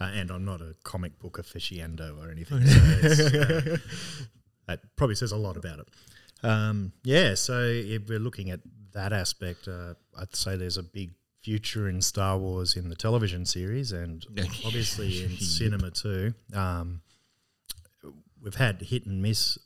Uh, 0.00 0.04
and 0.14 0.30
I'm 0.30 0.44
not 0.44 0.60
a 0.60 0.74
comic 0.84 1.18
book 1.18 1.38
aficionado 1.42 2.16
or 2.24 2.30
anything. 2.30 2.64
So 2.64 2.80
it's, 3.02 3.20
uh, 3.34 3.76
that 4.68 4.80
probably 4.96 5.16
says 5.16 5.32
a 5.32 5.36
lot 5.36 5.56
about 5.56 5.80
it. 5.80 5.88
Um, 6.42 6.92
yeah, 7.02 7.34
so 7.34 7.60
if 7.64 8.08
we're 8.08 8.20
looking 8.20 8.50
at 8.50 8.60
that 8.92 9.12
aspect, 9.12 9.68
uh, 9.68 9.94
I'd 10.18 10.34
say 10.34 10.56
there's 10.56 10.76
a 10.78 10.82
big 10.82 11.12
future 11.42 11.88
in 11.88 12.02
Star 12.02 12.36
Wars 12.38 12.76
in 12.76 12.88
the 12.88 12.96
television 12.96 13.44
series 13.46 13.92
and 13.92 14.24
obviously 14.64 15.24
in 15.24 15.36
cinema 15.38 15.90
too. 15.90 16.34
Um, 16.54 17.00
we've 18.42 18.54
had 18.56 18.80
hit 18.82 19.06
and 19.06 19.22
miss 19.22 19.58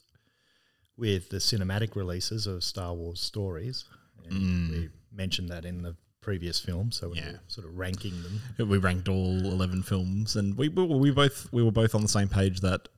with 0.96 1.30
the 1.30 1.38
cinematic 1.38 1.96
releases 1.96 2.46
of 2.46 2.62
Star 2.62 2.94
Wars 2.94 3.20
stories. 3.20 3.84
And 4.28 4.70
We 4.70 4.88
mentioned 5.12 5.48
that 5.48 5.64
in 5.64 5.82
the 5.82 5.96
previous 6.20 6.60
film, 6.60 6.92
so 6.92 7.08
we're 7.08 7.16
Yeah. 7.16 7.32
sort 7.48 7.66
of 7.66 7.76
ranking 7.76 8.22
them. 8.22 8.40
We 8.68 8.78
ranked 8.78 9.08
all 9.08 9.38
eleven 9.44 9.82
films, 9.82 10.36
and 10.36 10.56
we 10.56 10.68
we, 10.68 10.84
we 10.84 11.10
both 11.10 11.52
we 11.52 11.62
were 11.64 11.72
both 11.72 11.94
on 11.96 12.02
the 12.02 12.08
same 12.08 12.28
page 12.28 12.60
that 12.60 12.88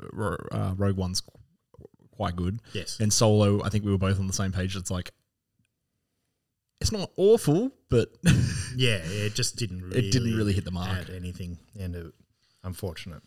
uh, 0.53 0.75
Rogue 0.77 0.97
One's 0.99 1.23
quite 2.11 2.37
good. 2.37 2.61
Yes. 2.75 2.99
and 3.01 3.11
Solo, 3.13 3.63
I 3.65 3.71
think 3.71 3.85
we 3.85 3.91
were 3.91 3.99
both 3.99 4.21
on 4.21 4.27
the 4.27 4.33
same 4.35 4.53
page. 4.53 4.77
It's 4.77 4.91
like 4.91 5.13
it's 6.85 6.93
not 6.93 7.11
awful, 7.17 7.71
but 7.89 8.09
Yeah, 8.77 8.99
it 9.03 9.35
just 9.35 9.57
didn't 9.57 9.83
really 9.83 9.99
It 10.09 10.13
didn't 10.13 10.37
really 10.37 10.53
hit 10.53 10.65
the 10.65 10.71
mark. 10.71 11.09
anything, 11.11 11.59
and 11.79 11.95
it, 11.97 12.07
unfortunate. 12.63 13.23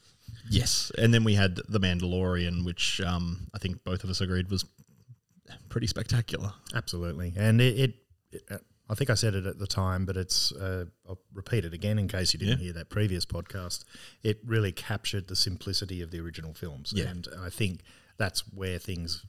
yes. 0.50 0.92
And 0.98 1.14
then 1.14 1.24
we 1.24 1.34
had 1.36 1.56
the 1.68 1.80
Mandalorian, 1.80 2.64
which 2.66 3.02
um, 3.02 3.48
I 3.54 3.58
think 3.58 3.84
both 3.84 4.04
of 4.04 4.10
us 4.10 4.22
agreed 4.22 4.50
was 4.52 4.66
pretty 5.70 5.88
spectacular. 5.88 6.54
Absolutely, 6.76 7.34
and 7.36 7.60
it, 7.62 7.80
it, 7.80 7.94
it 8.32 8.42
uh, 8.52 8.58
I 8.90 8.96
think 8.96 9.10
I 9.10 9.16
said 9.16 9.36
it 9.36 9.46
at 9.46 9.60
the 9.60 9.68
time, 9.68 10.06
but 10.06 10.16
it's 10.18 10.52
uh, 10.54 10.86
I'll 11.08 11.20
repeat 11.34 11.66
it 11.66 11.74
again 11.74 12.00
in 12.00 12.08
case 12.08 12.34
you 12.34 12.40
didn't 12.40 12.60
Yeah. 12.60 12.66
hear 12.66 12.74
that 12.74 12.90
previous 12.90 13.26
podcast. 13.26 13.84
It 14.24 14.40
really 14.46 14.72
captured 14.72 15.28
the 15.28 15.36
simplicity 15.36 16.02
of 16.02 16.12
the 16.12 16.20
original 16.22 16.54
films, 16.54 16.94
Yeah. 16.96 17.06
and 17.10 17.28
I 17.42 17.50
think 17.50 17.82
that's 18.18 18.42
where 18.54 18.80
things 18.80 19.26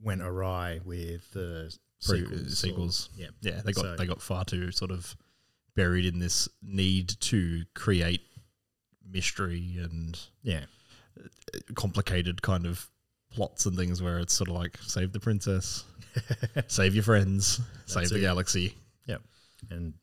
went 0.00 0.22
awry 0.22 0.80
with 0.84 1.32
the 1.32 1.76
Pre- 2.06 2.48
sequels. 2.50 3.08
or- 3.16 3.20
yeah, 3.22 3.28
yeah, 3.40 3.60
they 3.64 3.72
got 3.72 3.82
So- 3.82 3.96
they 3.96 4.06
got 4.06 4.22
far 4.22 4.44
too 4.44 4.70
sort 4.72 4.90
of 4.90 5.16
buried 5.74 6.04
in 6.06 6.18
this 6.18 6.48
need 6.62 7.08
to 7.20 7.64
create 7.74 8.22
mystery 9.10 9.76
and 9.80 10.18
yeah, 10.42 10.64
complicated 11.74 12.42
kind 12.42 12.66
of 12.66 12.88
plots 13.30 13.66
and 13.66 13.76
things 13.76 14.02
where 14.02 14.18
it's 14.18 14.34
sort 14.34 14.48
of 14.48 14.54
like 14.56 14.76
save 14.82 15.12
the 15.12 15.20
princess, 15.20 15.84
save 16.66 16.94
your 16.94 17.04
friends, 17.04 17.60
save 17.86 18.08
the 18.10 18.20
galaxy. 18.20 18.74
yeah, 19.06 19.18
and 19.70 19.94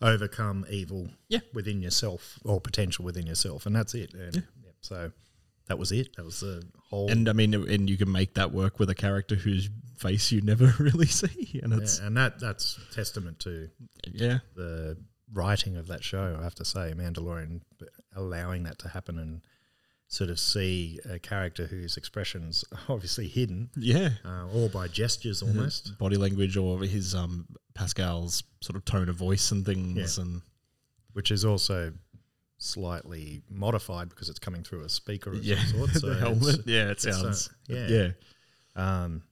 overcome 0.00 0.64
evil 0.70 1.08
Yeah. 1.28 1.40
within 1.52 1.82
yourself 1.82 2.38
or 2.44 2.60
potential 2.60 3.04
within 3.04 3.26
yourself, 3.26 3.66
and 3.66 3.74
that's 3.74 3.94
it. 3.94 4.14
And, 4.14 4.36
yeah, 4.64 4.70
so 4.80 5.12
that 5.68 5.78
was 5.78 5.92
it. 5.92 6.16
That 6.16 6.24
was 6.24 6.40
the 6.40 6.62
whole. 6.90 7.10
And 7.10 7.28
I 7.28 7.32
mean, 7.32 7.54
and 7.54 7.88
you 7.88 7.96
can 7.96 8.10
make 8.10 8.34
that 8.34 8.52
work 8.52 8.78
with 8.78 8.90
a 8.90 8.94
character 8.94 9.34
whose 9.34 9.68
face 9.98 10.32
you 10.32 10.40
never 10.40 10.74
really 10.78 11.06
see, 11.06 11.60
and 11.62 11.72
it's 11.74 12.00
yeah, 12.00 12.06
and 12.06 12.16
that 12.16 12.40
that's 12.40 12.78
testament 12.92 13.38
to 13.40 13.68
yeah, 14.06 14.38
the 14.54 14.96
writing 15.32 15.76
of 15.76 15.86
that 15.88 16.02
show. 16.02 16.36
I 16.38 16.42
have 16.42 16.54
to 16.56 16.64
say, 16.64 16.92
Mandalorian 16.96 17.60
allowing 18.16 18.64
that 18.64 18.78
to 18.80 18.88
happen 18.88 19.18
and 19.18 19.42
sort 20.10 20.30
of 20.30 20.40
see 20.40 20.98
a 21.08 21.18
character 21.18 21.66
whose 21.66 21.98
expressions 21.98 22.64
are 22.72 22.94
obviously 22.94 23.28
hidden, 23.28 23.68
yeah. 23.76 24.08
uh, 24.24 24.46
all 24.54 24.70
by 24.70 24.88
gestures 24.88 25.42
almost. 25.42 25.98
Body 25.98 26.16
language 26.16 26.56
or 26.56 26.80
his 26.82 27.14
um 27.14 27.46
Pascal's 27.74 28.42
sort 28.62 28.76
of 28.76 28.84
tone 28.84 29.08
of 29.08 29.16
voice 29.16 29.50
and 29.50 29.64
things, 29.66 30.16
Yeah. 30.16 30.24
and 30.24 30.42
which 31.12 31.30
is 31.30 31.44
also 31.44 31.92
slightly 32.58 33.42
modified 33.48 34.08
because 34.10 34.28
it's 34.28 34.38
coming 34.38 34.62
through 34.62 34.82
a 34.82 34.88
speaker 34.88 35.30
of 35.30 35.42
yeah, 35.44 35.64
some 35.64 35.78
sort. 35.78 35.90
So 35.94 36.06
the 36.06 36.12
it's- 36.12 36.20
helmet. 36.20 36.66
Yeah, 36.66 36.84
it 36.86 36.90
it's, 36.90 37.04
sounds 37.04 37.50
yeah. 37.68 37.86
yeah. 37.88 38.08
Um, 38.76 39.22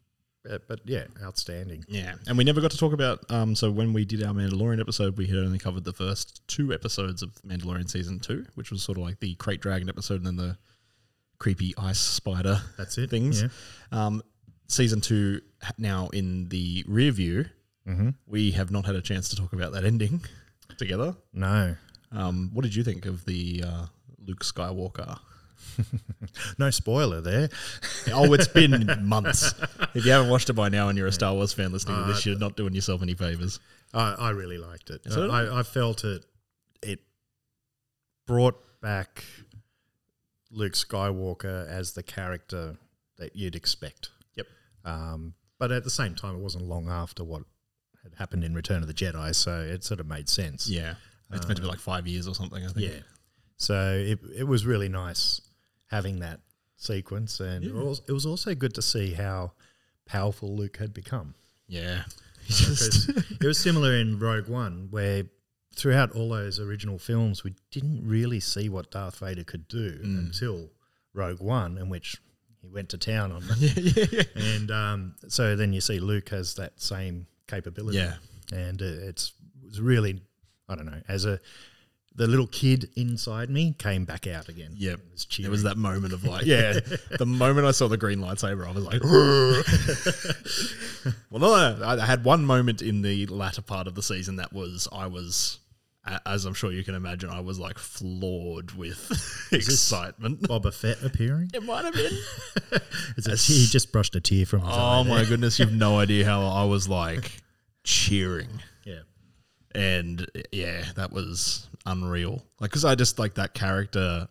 but, 0.45 0.69
but 0.69 0.81
yeah, 0.85 1.05
outstanding. 1.23 1.85
Yeah, 1.89 2.15
and 2.29 2.39
we 2.39 2.45
never 2.45 2.61
got 2.61 2.71
to 2.71 2.79
talk 2.79 2.93
about. 2.93 3.29
Um, 3.31 3.55
so 3.57 3.71
when 3.71 3.93
we 3.93 4.05
did 4.05 4.23
our 4.23 4.33
Mandalorian 4.33 4.81
episode, 4.81 5.17
we 5.19 5.27
had 5.27 5.39
only 5.39 5.59
covered 5.59 5.85
the 5.85 5.93
first 5.93 6.47
two 6.47 6.73
episodes 6.73 7.23
of 7.23 7.31
Mandalorian 7.47 7.91
season 7.91 8.21
two, 8.21 8.47
which 8.55 8.71
was 8.71 8.83
sort 8.83 8.97
of 8.99 9.05
like 9.05 9.19
the 9.19 9.35
crate 9.35 9.61
dragon 9.61 9.89
episode 9.89 10.17
and 10.25 10.27
then 10.27 10.37
the 10.37 10.57
creepy 11.39 11.75
ice 11.77 11.99
spider. 11.99 12.61
That's 12.79 12.97
it. 12.97 13.11
Things. 13.11 13.43
Yeah. 13.43 13.49
Um, 13.91 14.23
season 14.69 15.01
two 15.01 15.41
now 15.79 16.09
in 16.13 16.49
the 16.49 16.85
rear 16.87 17.11
view. 17.11 17.47
Mm-hmm. 17.89 18.11
We 18.27 18.53
have 18.53 18.71
not 18.71 18.85
had 18.87 18.95
a 18.97 19.03
chance 19.03 19.29
to 19.31 19.37
talk 19.37 19.53
about 19.53 19.73
that 19.73 19.85
ending 19.85 20.25
together. 20.79 21.17
No, 21.33 21.77
Um, 22.13 22.51
what 22.53 22.63
did 22.63 22.75
you 22.75 22.85
think 22.85 23.07
of 23.07 23.25
the 23.25 23.65
uh, 23.67 23.87
Luke 24.25 24.45
Skywalker? 24.45 25.19
no 26.59 26.71
spoiler 26.71 27.21
there. 27.21 27.49
Oh, 28.13 28.33
it's 28.33 28.49
been 28.49 28.87
months. 29.03 29.55
If 29.95 30.05
you 30.05 30.13
haven't 30.13 30.31
watched 30.31 30.51
it 30.51 30.55
by 30.55 30.69
now 30.69 30.89
and 30.89 30.97
you're 30.97 31.07
a 31.07 31.13
Star 31.13 31.35
Wars 31.35 31.53
fan 31.53 31.73
listening 31.73 31.97
to 31.97 32.13
this, 32.13 32.25
you're 32.25 32.39
not 32.39 32.57
doing 32.57 32.75
yourself 32.75 33.03
any 33.03 33.15
favors. 33.15 33.61
I, 33.93 34.15
I 34.15 34.31
really 34.31 34.59
liked 34.59 34.91
it. 34.91 35.03
So 35.11 35.31
I, 35.31 35.61
I 35.61 35.63
felt 35.63 36.05
it. 36.05 36.25
It 36.83 37.01
brought 38.27 38.61
back 38.81 39.25
Luke 40.51 40.75
Skywalker 40.75 41.69
as 41.69 41.93
the 41.93 42.03
character 42.03 42.77
that 43.19 43.37
you'd 43.37 43.57
expect. 43.57 44.11
Yep. 44.37 44.47
Um, 44.85 45.35
but 45.59 45.73
at 45.73 45.85
the 45.85 45.91
same 45.91 46.15
time, 46.15 46.37
it 46.37 46.41
wasn't 46.41 46.65
long 46.65 46.89
after 46.89 47.25
what 47.25 47.43
had 48.03 48.15
happened 48.19 48.45
in 48.45 48.55
Return 48.55 48.83
of 48.83 48.89
the 48.89 48.95
Jedi, 48.95 49.35
so 49.35 49.61
it 49.61 49.85
sort 49.85 50.01
of 50.01 50.07
made 50.07 50.29
sense. 50.29 50.69
Yeah. 50.69 50.95
It's 51.33 51.47
meant 51.47 51.57
to 51.57 51.63
be 51.63 51.69
like 51.69 51.81
five 51.81 52.07
years 52.07 52.29
or 52.29 52.35
something, 52.35 52.65
I 52.65 52.69
think. 52.69 52.93
Yeah. 52.93 53.01
So 53.57 53.93
it 53.93 54.21
it 54.35 54.45
was 54.45 54.65
really 54.65 54.89
nice 54.89 55.41
having 55.89 56.21
that 56.21 56.41
sequence, 56.77 57.41
and 57.41 57.65
it, 57.65 57.75
was, 57.75 58.03
it 58.09 58.13
was 58.13 58.27
also 58.27 58.55
good 58.55 58.75
to 58.75 58.83
see 58.83 59.13
how 59.13 59.53
powerful 60.05 60.55
Luke 60.57 60.77
had 60.77 60.93
become. 60.93 61.35
Yeah. 61.67 62.03
Because 62.47 63.09
it 63.41 63.45
was 63.45 63.59
similar 63.59 63.95
in 63.95 64.19
Rogue 64.19 64.49
One, 64.49 64.89
where 64.91 65.25
throughout 65.75 66.13
all 66.13 66.31
those 66.31 66.61
original 66.61 66.99
films, 66.99 67.45
we 67.45 67.55
didn't 67.71 68.07
really 68.07 68.41
see 68.41 68.69
what 68.69 68.91
Darth 68.91 69.19
Vader 69.19 69.45
could 69.45 69.69
do 69.69 69.99
until 70.03 70.71
Rogue 71.13 71.41
One, 71.41 71.77
in 71.77 71.89
which 71.89 72.21
he 72.63 72.69
went 72.69 72.89
to 72.91 72.99
town 72.99 73.33
on 73.33 73.47
them. 73.49 73.59
And 74.37 74.71
um, 74.71 75.15
so 75.29 75.57
then 75.57 75.73
you 75.73 75.81
see 75.81 75.99
Luke 75.99 76.29
has 76.29 76.55
that 76.55 76.81
same 76.81 77.27
capability. 77.49 77.99
Yeah. 77.99 78.15
And 78.53 78.81
uh, 78.81 78.85
it's, 78.85 79.33
it's 79.67 79.81
really, 79.81 80.21
I 80.69 80.75
don't 80.75 80.87
know, 80.87 81.01
as 81.09 81.25
a 81.25 81.41
the 82.17 82.27
little 82.27 82.47
kid 82.47 82.89
inside 82.97 83.51
me 83.51 83.75
came 83.79 84.07
back 84.07 84.27
out 84.27 84.49
again. 84.49 84.71
Yeah, 84.75 84.93
It 84.93 85.01
was, 85.13 85.27
It 85.39 85.49
was 85.51 85.63
that 85.65 85.77
moment 85.77 86.15
of 86.15 86.25
like, 86.25 86.47
yeah. 86.47 86.81
the 87.19 87.27
moment 87.27 87.67
I 87.67 87.73
saw 87.73 87.89
the 87.89 87.99
green 87.99 88.21
lightsaber, 88.21 88.67
I 88.67 88.73
was 88.73 88.85
like, 88.85 89.05
well, 91.31 91.41
no, 91.41 91.77
no, 91.79 91.87
I 91.87 92.07
had 92.07 92.25
one 92.25 92.47
moment 92.47 92.81
in 92.81 93.03
the 93.03 93.27
latter 93.27 93.61
part 93.61 93.87
of 93.87 93.95
the 93.95 94.03
season 94.03 94.37
that 94.37 94.51
was, 94.53 94.89
I 94.91 95.09
was, 95.09 95.59
as 96.25 96.47
I'm 96.47 96.55
sure 96.55 96.73
you 96.73 96.83
can 96.85 96.95
imagine, 96.95 97.29
I 97.29 97.41
was 97.41 97.59
like 97.59 97.77
floored 97.79 98.73
with 98.73 99.11
excitement. 99.53 100.41
Boba 100.41 100.73
Fett 100.73 101.03
appearing. 101.05 101.51
It 101.53 101.65
might 101.65 101.85
have 101.85 101.95
been. 101.95 102.17
It's 103.19 103.27
a 103.27 103.37
tear- 103.37 103.57
he 103.57 103.67
just 103.67 103.93
brushed 103.93 104.15
a 104.15 104.21
tear 104.21 104.47
from 104.47 104.61
his 104.61 104.71
oh 104.71 104.73
eye. 104.73 104.99
Oh 105.01 105.05
my 105.05 105.25
goodness, 105.27 105.59
you've 105.59 105.73
no 105.73 105.99
idea 105.99 106.25
how 106.25 106.47
I 106.47 106.65
was 106.65 106.89
like 106.89 107.43
cheering. 107.85 108.49
And 109.77 110.27
yeah, 110.53 110.87
that 110.97 111.13
was 111.13 111.69
unreal. 111.85 112.43
Like, 112.61 112.71
because 112.71 112.85
I 112.85 112.95
just 112.95 113.19
like 113.19 113.35
that 113.35 113.53
character, 113.53 114.27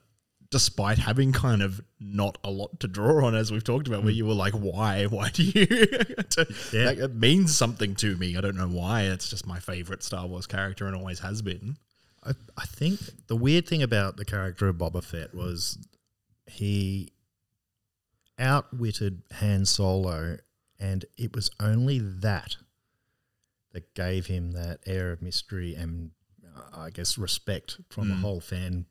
despite 0.50 0.98
having 0.98 1.32
kind 1.32 1.62
of 1.62 1.82
not 2.00 2.40
a 2.44 2.50
lot 2.50 2.80
to 2.80 2.88
draw 2.88 3.26
on, 3.28 3.36
as 3.36 3.52
we've 3.52 3.64
talked 3.64 3.88
about, 3.88 4.04
where 4.04 4.12
mm. 4.12 4.16
you 4.16 4.26
were 4.26 4.34
like, 4.34 4.54
why, 4.54 5.06
why 5.10 5.30
do 5.30 5.44
you? 5.44 5.66
to, 6.30 6.48
Yeah. 6.74 6.86
like, 6.86 6.98
it 6.98 7.16
means 7.16 7.56
something 7.56 7.94
to 7.96 8.16
me. 8.18 8.36
I 8.36 8.42
don't 8.42 8.58
know 8.58 8.68
why. 8.68 9.04
It's 9.04 9.30
just 9.30 9.46
my 9.46 9.60
favorite 9.60 10.02
Star 10.02 10.26
Wars 10.26 10.48
character 10.48 10.88
and 10.88 10.96
always 10.96 11.20
has 11.20 11.44
been. 11.44 11.78
I, 12.24 12.32
I 12.58 12.66
think 12.66 13.00
the 13.28 13.36
weird 13.36 13.68
thing 13.68 13.84
about 13.84 14.18
the 14.18 14.26
character 14.26 14.68
of 14.68 14.78
Boba 14.78 15.04
Fett 15.04 15.36
was 15.36 15.78
he 16.48 17.12
outwitted 18.40 19.22
Han 19.34 19.66
Solo, 19.66 20.38
and 20.80 21.06
it 21.18 21.36
was 21.36 21.52
only 21.60 22.00
that 22.00 22.58
that 23.76 23.94
gave 23.94 24.26
him 24.28 24.54
that 24.54 24.80
air 24.88 25.12
of 25.12 25.22
mystery 25.22 25.76
and, 25.76 26.12
uh, 26.56 26.62
I 26.80 26.90
guess, 26.90 27.18
respect 27.18 27.78
from 27.90 28.08
the 28.08 28.16
whole 28.16 28.40
fan 28.40 28.86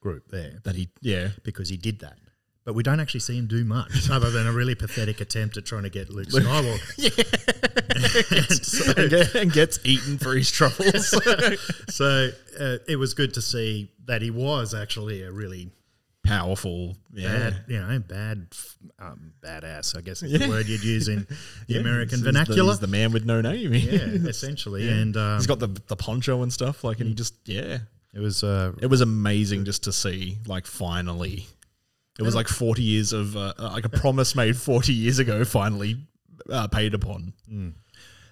group 0.00 0.28
there 0.28 0.58
That 0.64 0.74
he, 0.74 0.88
yeah, 1.00 1.28
because 1.44 1.68
he 1.68 1.76
did 1.76 2.00
that. 2.00 2.18
But 2.64 2.74
we 2.74 2.82
don't 2.82 2.98
actually 3.00 3.20
see 3.20 3.38
him 3.38 3.46
do 3.46 3.64
much 3.64 4.10
other 4.10 4.30
than 4.30 4.46
a 4.48 4.52
really 4.52 4.74
pathetic 4.74 5.20
attempt 5.20 5.56
at 5.56 5.64
trying 5.66 5.84
to 5.84 5.90
get 5.90 6.10
Luke 6.10 6.28
Skywalker. 6.30 6.82
and, 8.98 9.10
get- 9.10 9.34
and 9.36 9.52
gets 9.52 9.78
eaten 9.84 10.18
for 10.18 10.34
his 10.34 10.50
troubles. 10.50 11.08
so 11.94 12.30
uh, 12.58 12.78
it 12.88 12.96
was 12.96 13.14
good 13.14 13.34
to 13.34 13.40
see 13.42 13.92
that 14.06 14.20
he 14.22 14.30
was 14.30 14.74
actually 14.74 15.22
a 15.22 15.30
really 15.30 15.70
Powerful, 16.24 16.96
yeah. 17.12 17.28
bad, 17.50 17.64
you 17.66 17.80
know, 17.80 17.98
bad, 17.98 18.46
um, 19.00 19.32
badass. 19.42 19.96
I 19.98 20.02
guess 20.02 20.22
is 20.22 20.30
Yeah. 20.30 20.38
the 20.38 20.48
word 20.48 20.66
you'd 20.68 20.84
use 20.84 21.08
in 21.08 21.26
the 21.66 21.74
Yeah, 21.74 21.80
American 21.80 22.08
he's- 22.08 22.10
he's 22.10 22.20
the- 22.20 22.32
vernacular. 22.32 22.70
He's 22.70 22.78
the, 22.78 22.86
man 22.86 23.12
with 23.12 23.24
no 23.24 23.40
name. 23.40 23.74
yeah, 23.74 23.90
essentially, 24.28 24.86
Yeah. 24.86 24.92
and 24.94 25.16
um, 25.16 25.38
he's 25.38 25.48
got 25.48 25.58
the 25.58 25.68
the 25.88 25.96
poncho 25.96 26.42
and 26.42 26.52
stuff. 26.52 26.84
Like, 26.84 27.00
and 27.00 27.08
he 27.08 27.14
just 27.14 27.34
yeah, 27.44 27.78
it 28.14 28.20
was 28.20 28.44
uh, 28.44 28.72
it 28.80 28.86
was 28.86 29.00
amazing 29.00 29.64
just 29.64 29.82
to 29.84 29.92
see. 29.92 30.38
Like, 30.46 30.66
finally, 30.66 31.46
it 32.18 32.22
was 32.22 32.36
like 32.36 32.46
forty 32.46 32.82
years 32.84 33.12
of 33.12 33.36
uh, 33.36 33.54
like 33.58 33.84
a 33.84 33.88
promise 34.02 34.36
made 34.36 34.56
forty 34.56 34.92
years 34.94 35.18
ago. 35.18 35.44
Finally, 35.44 35.96
uh, 36.48 36.68
paid 36.68 36.94
upon. 36.94 37.32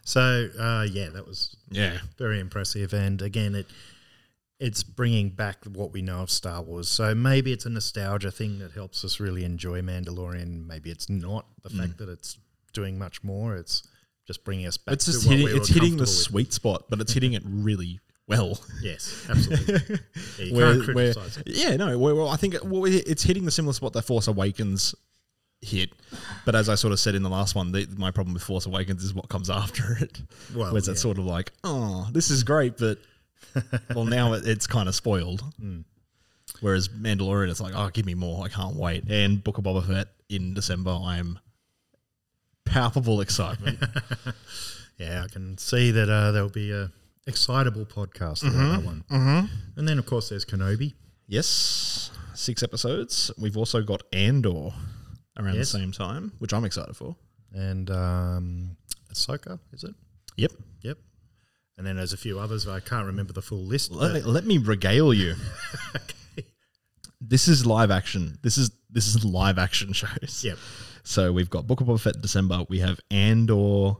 so 0.04 0.48
uh, 0.60 0.86
yeah, 0.90 1.08
that 1.08 1.26
was 1.26 1.56
Yeah, 1.70 1.98
very 2.18 2.38
impressive. 2.38 2.92
And 2.94 3.20
again, 3.20 3.54
it 3.56 3.66
it's 4.60 4.82
bringing 4.82 5.30
back 5.30 5.64
what 5.64 5.92
we 5.92 6.02
know 6.02 6.20
of 6.20 6.30
Star 6.30 6.62
Wars. 6.62 6.88
So 6.88 7.14
maybe 7.14 7.50
it's 7.52 7.64
a 7.64 7.70
nostalgia 7.70 8.30
thing 8.30 8.58
that 8.58 8.72
helps 8.72 9.04
us 9.04 9.18
really 9.18 9.44
enjoy 9.44 9.80
Mandalorian. 9.80 10.66
Maybe 10.66 10.90
it's 10.90 11.08
not 11.08 11.46
the 11.62 11.70
hmm. 11.70 11.80
fact 11.80 11.98
that 11.98 12.08
it's 12.10 12.38
doing 12.74 12.98
much 12.98 13.24
more. 13.24 13.56
It's 13.56 13.82
just 14.26 14.44
bringing 14.44 14.66
us 14.66 14.76
back. 14.76 14.92
it's 14.94 15.06
to 15.06 15.12
just 15.12 15.26
hitting. 15.26 15.46
we 15.46 15.52
it's 15.52 15.68
hitting 15.68 15.96
the 15.96 16.02
with. 16.02 16.10
sweet 16.10 16.52
spot, 16.52 16.84
but 16.90 17.00
it's 17.00 17.12
hitting 17.12 17.32
it 17.32 17.42
really 17.46 18.00
well. 18.28 18.60
Yes, 18.82 19.26
absolutely. 19.28 19.98
Yeah, 20.38 20.44
you 20.44 20.54
Where- 20.54 20.84
can't 20.84 20.94
where- 20.94 21.10
it. 21.10 21.42
yeah, 21.46 21.76
no. 21.76 21.98
Well, 21.98 22.16
well, 22.16 22.28
I 22.28 22.36
think 22.36 22.54
it- 22.54 22.64
well, 22.64 22.84
it's 22.84 23.22
hitting 23.22 23.46
the 23.46 23.50
similar 23.50 23.72
spot 23.72 23.94
that 23.94 24.02
Force 24.02 24.28
Awakens 24.28 24.94
hit. 25.62 25.90
But 26.44 26.54
as 26.54 26.68
I 26.68 26.74
sort 26.74 26.92
of 26.92 27.00
said 27.00 27.14
in 27.14 27.22
the 27.22 27.30
last 27.30 27.54
one, 27.54 27.72
the, 27.72 27.86
my 27.96 28.10
problem 28.10 28.34
with 28.34 28.42
Force 28.42 28.66
Awakens 28.66 29.02
is 29.04 29.14
what 29.14 29.28
comes 29.30 29.48
after 29.62 29.96
it. 30.00 30.20
Well, 30.54 30.68
Whereas 30.68 30.86
yeah. 30.86 30.92
it's 30.92 31.02
sort 31.02 31.18
of 31.18 31.24
like, 31.24 31.52
oh, 31.64 32.08
this 32.12 32.30
is 32.30 32.44
great, 32.44 32.76
but 32.76 32.98
well, 33.94 34.04
now 34.04 34.32
it, 34.34 34.46
it's 34.46 34.66
kind 34.66 34.88
of 34.88 34.94
spoiled. 34.94 35.42
Hmm. 35.60 35.80
Whereas 36.60 36.88
Mandalorian, 36.88 37.50
it's 37.50 37.60
like, 37.60 37.74
oh, 37.76 37.88
give 37.92 38.04
me 38.06 38.14
more. 38.14 38.44
I 38.44 38.48
can't 38.48 38.76
wait. 38.76 39.04
And 39.08 39.42
Book 39.42 39.58
of 39.58 39.64
Boba 39.64 39.86
Fett 39.86 40.08
in 40.28 40.52
December, 40.54 40.90
I'm 40.90 41.38
palpable 42.64 43.20
excitement. 43.20 43.78
Yeah, 44.98 45.24
I 45.24 45.28
can 45.28 45.56
see 45.56 45.92
that 45.92 46.10
uh, 46.10 46.30
there'll 46.30 46.50
be 46.50 46.72
a 46.72 46.90
excitable 47.26 47.86
podcast 47.86 48.42
about 48.42 48.76
that 48.80 48.84
one. 48.84 49.02
Mm-hmm. 49.10 49.46
And 49.78 49.88
then, 49.88 49.98
of 49.98 50.04
course, 50.04 50.28
there's 50.28 50.44
Kenobi. 50.44 50.92
Yes, 51.26 52.10
six 52.34 52.62
episodes. 52.62 53.30
We've 53.38 53.56
also 53.56 53.80
got 53.82 54.02
Andor 54.12 54.72
around 55.38 55.54
Yes. 55.54 55.72
the 55.72 55.78
same 55.78 55.90
time, 55.90 56.32
which 56.38 56.52
I'm 56.52 56.66
excited 56.66 56.94
for. 56.96 57.16
and 57.54 57.90
um, 57.90 58.76
Ahsoka, 59.10 59.58
is 59.72 59.84
it? 59.84 59.94
Yep. 60.36 60.52
And 61.80 61.86
then 61.86 61.96
there's 61.96 62.12
a 62.12 62.18
few 62.18 62.38
others. 62.38 62.68
I 62.68 62.80
can't 62.80 63.06
remember 63.06 63.32
the 63.32 63.40
full 63.40 63.64
list. 63.64 63.90
Let 63.90 64.12
me, 64.12 64.20
let 64.20 64.44
me 64.44 64.58
regale 64.58 65.14
you. 65.14 65.34
This 67.22 67.48
is 67.48 67.66
live 67.66 67.90
action. 67.90 68.38
This 68.42 68.56
is 68.56 68.70
this 68.88 69.06
is 69.06 69.24
live 69.24 69.58
action 69.58 69.92
shows. 69.94 70.42
Yep. 70.42 70.58
So 71.04 71.32
we've 71.32 71.50
got 71.50 71.66
Book 71.66 71.80
of 71.80 71.86
Boba 71.86 72.00
Fett 72.00 72.16
in 72.16 72.22
December. 72.22 72.64
We 72.68 72.80
have 72.80 72.98
Andor. 73.10 73.96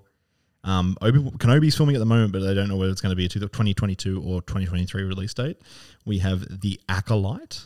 Um, 0.64 0.96
Obi 1.00 1.18
Kenobi's 1.38 1.76
filming 1.76 1.96
at 1.96 2.00
the 2.00 2.06
moment, 2.06 2.32
but 2.32 2.40
they 2.40 2.54
don't 2.54 2.68
know 2.68 2.76
whether 2.76 2.92
it's 2.92 3.00
going 3.00 3.12
to 3.12 3.16
be 3.16 3.24
a 3.24 3.28
2022 3.28 4.22
or 4.22 4.42
2023 4.42 5.04
release 5.04 5.32
date. 5.32 5.58
We 6.04 6.18
have 6.18 6.60
The 6.60 6.80
Acolyte, 6.88 7.62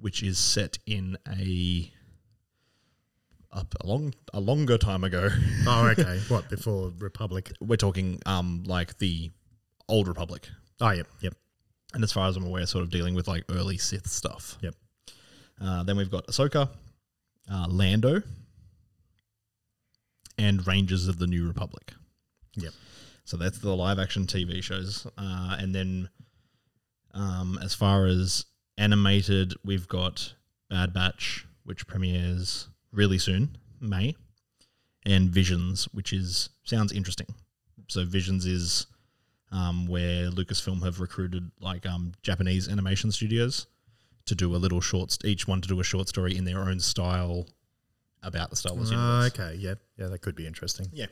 which 0.00 0.22
is 0.22 0.38
set 0.38 0.78
in 0.86 1.16
a 1.28 1.92
a, 3.52 3.66
a 3.80 3.86
long 3.86 4.14
a 4.32 4.40
longer 4.40 4.78
time 4.78 5.04
ago. 5.04 5.28
oh, 5.66 5.88
okay. 5.88 6.18
what 6.28 6.48
before 6.48 6.92
Republic? 6.98 7.52
We're 7.60 7.76
talking 7.76 8.20
um 8.26 8.64
like 8.66 8.98
the 8.98 9.30
old 9.90 10.08
Republic, 10.08 10.48
Oh, 10.80 10.90
yep, 10.90 11.06
yep, 11.20 11.34
and 11.92 12.02
as 12.02 12.12
far 12.12 12.26
as 12.28 12.36
I'm 12.36 12.46
aware, 12.46 12.64
sort 12.66 12.84
of 12.84 12.90
dealing 12.90 13.14
with 13.14 13.28
like 13.28 13.44
early 13.50 13.76
Sith 13.76 14.06
stuff. 14.06 14.56
yep. 14.62 14.74
Uh, 15.60 15.82
then 15.82 15.96
we've 15.98 16.10
got 16.10 16.26
Ahsoka, 16.26 16.70
uh, 17.52 17.66
Lando, 17.68 18.22
and 20.38 20.66
Rangers 20.66 21.08
of 21.08 21.18
the 21.18 21.26
New 21.26 21.46
Republic. 21.46 21.92
Yep. 22.56 22.72
So 23.24 23.36
that's 23.36 23.58
the 23.58 23.74
live 23.76 23.98
action 23.98 24.26
TV 24.26 24.62
shows. 24.62 25.06
Uh, 25.18 25.56
and 25.58 25.74
then 25.74 26.08
um, 27.12 27.58
as 27.62 27.74
far 27.74 28.06
as 28.06 28.46
animated, 28.78 29.54
we've 29.64 29.86
got 29.86 30.34
Bad 30.70 30.92
Batch, 30.94 31.46
which 31.64 31.86
premieres 31.86 32.68
really 32.92 33.18
soon, 33.18 33.56
May, 33.80 34.16
and 35.04 35.28
Visions, 35.30 35.84
which 35.92 36.12
is 36.12 36.48
sounds 36.64 36.92
interesting. 36.92 37.26
So 37.88 38.04
Visions 38.04 38.46
is 38.46 38.86
um, 39.52 39.86
where 39.86 40.30
Lucasfilm 40.30 40.82
have 40.84 41.00
recruited 41.00 41.50
like 41.60 41.84
um, 41.86 42.12
Japanese 42.22 42.68
animation 42.68 43.10
studios 43.12 43.66
to 44.26 44.34
do 44.34 44.54
a 44.54 44.58
little 44.58 44.80
short, 44.80 45.10
st- 45.10 45.30
each 45.30 45.48
one 45.48 45.60
to 45.60 45.68
do 45.68 45.80
a 45.80 45.84
short 45.84 46.08
story 46.08 46.36
in 46.36 46.44
their 46.44 46.60
own 46.60 46.78
style 46.80 47.46
about 48.22 48.50
the 48.50 48.56
Star 48.56 48.74
Wars 48.74 48.90
Oh, 48.90 48.94
universe. 48.94 49.32
okay, 49.38 49.54
yeah, 49.58 49.74
yeah, 49.96 50.06
that 50.08 50.20
could 50.20 50.34
be 50.36 50.46
interesting. 50.46 50.86
Yeah. 50.92 51.06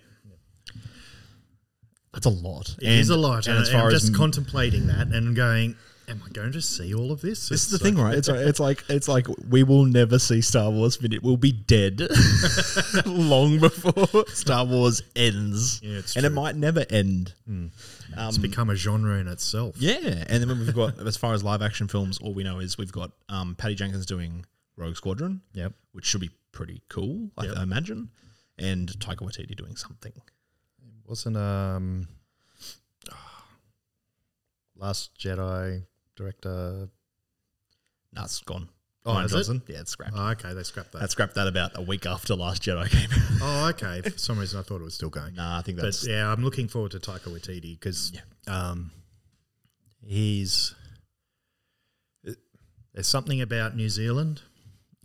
That's 2.13 2.27
a 2.27 2.31
lot. 2.31 2.75
It 2.81 2.89
is 2.89 3.11
a 3.11 3.17
lot, 3.17 3.47
And 3.47 3.57
and, 3.57 3.63
as 3.67 3.71
far 3.73 3.83
I'm 3.83 3.87
as 3.89 3.95
just 4.03 4.13
m- 4.13 4.19
contemplating 4.19 4.87
that 4.87 5.09
and 5.09 5.37
going, 5.37 5.77
"Am 6.09 6.23
I 6.27 6.31
going 6.31 6.53
to 6.53 6.63
see 6.63 6.95
all 6.95 7.13
of 7.13 7.21
this?" 7.21 7.49
This 7.49 7.65
is 7.65 7.71
the 7.71 7.75
It's 7.77 7.83
thing, 7.85 7.97
right? 7.97 8.15
It's 8.17 8.29
it's 8.29 8.59
like 8.61 8.85
it's 8.89 9.07
like 9.09 9.27
we 9.49 9.63
will 9.63 9.85
never 9.85 10.19
see 10.19 10.41
Star 10.41 10.71
Wars, 10.71 10.97
but 10.97 11.13
it 11.13 11.23
will 11.23 11.37
be 11.37 11.53
dead 11.53 12.01
long 13.07 13.59
before 13.59 14.25
Star 14.29 14.65
Wars 14.65 15.03
ends, 15.15 15.81
Yeah, 15.83 15.99
it's 15.99 16.17
and 16.17 16.25
it 16.27 16.31
might 16.33 16.57
never 16.57 16.85
end. 16.91 17.35
It's 18.17 18.39
become 18.39 18.71
a 18.71 18.75
genre 18.75 19.19
in 19.19 19.29
itself. 19.29 19.77
Yeah, 19.79 20.25
and 20.29 20.43
then 20.43 20.49
we've 20.59 20.75
got 20.75 20.99
as 21.07 21.17
far 21.17 21.35
as 21.35 21.45
live 21.45 21.63
action 21.63 21.89
films, 21.89 22.19
all 22.19 22.33
we 22.35 22.43
know 22.43 22.59
is 22.59 22.79
we've 22.79 22.91
got 22.93 23.13
um, 23.29 23.55
Patty 23.55 23.75
Jenkins 23.75 24.07
doing 24.07 24.45
Rogue 24.77 24.97
Squadron, 24.97 25.43
Yep. 25.55 25.73
which 25.93 26.07
should 26.07 26.21
be 26.23 26.31
pretty 26.53 26.83
cool, 26.89 27.31
I, 27.37 27.45
Yep. 27.45 27.57
I 27.59 27.63
imagine, 27.63 28.11
and 28.59 28.89
Taika 28.99 29.19
Waititi 29.19 29.55
doing 29.57 29.77
something. 29.77 30.13
It 30.17 31.09
Wasn't 31.09 31.37
um, 31.37 32.09
Last 34.77 35.11
Jedi 35.19 35.85
director? 36.19 36.89
Nah, 38.13 38.25
it's 38.25 38.41
gone. 38.41 38.69
Oh, 39.07 39.15
Ryan 39.15 39.25
is 39.25 39.49
it? 39.49 39.63
Yeah, 39.69 39.81
it's 39.81 39.93
scrapped. 39.93 40.13
Oh, 40.15 40.29
okay, 40.31 40.53
they 40.53 40.63
scrapped 40.63 40.93
that. 40.93 41.01
That 41.01 41.11
scrapped 41.11 41.35
that 41.37 41.47
about 41.47 41.71
a 41.77 41.83
week 41.83 42.05
after 42.05 42.35
Last 42.35 42.63
Jedi 42.63 42.91
came 42.91 43.11
out. 43.11 43.39
oh, 43.43 43.69
okay. 43.71 44.09
For 44.11 44.19
some 44.19 44.39
reason, 44.39 44.61
I 44.61 44.63
thought 44.63 44.81
it 44.81 44.85
was 44.85 44.95
still 44.95 45.09
going. 45.09 45.35
nah, 45.35 45.59
I 45.59 45.63
think 45.63 45.79
that's 45.79 46.05
But 46.05 46.11
yeah, 46.11 46.31
I'm 46.31 46.43
looking 46.45 46.69
forward 46.69 46.91
to 46.91 46.99
Taika 46.99 47.29
Waititi 47.29 47.79
because 47.79 48.13
um, 48.47 48.91
he's 50.05 50.75
there's 52.93 53.09
something 53.09 53.41
about 53.41 53.77
New 53.77 53.89
Zealand 53.89 54.43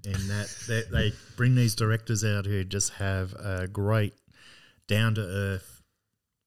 in 0.04 0.28
that 0.28 0.54
they, 0.68 0.82
they 0.92 1.14
bring 1.38 1.56
these 1.56 1.76
directors 1.76 2.26
out 2.26 2.46
who 2.46 2.64
just 2.64 2.94
have 2.94 3.34
a 3.34 3.68
great 3.68 4.14
down 4.88 5.16
to 5.16 5.22
earth 5.22 5.82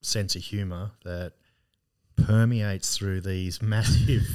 sense 0.03 0.37
of 0.37 0.43
humor 0.43 0.91
that 1.05 1.33
permeates 2.17 2.97
through 2.97 3.21
these 3.21 3.63
massive 3.63 4.27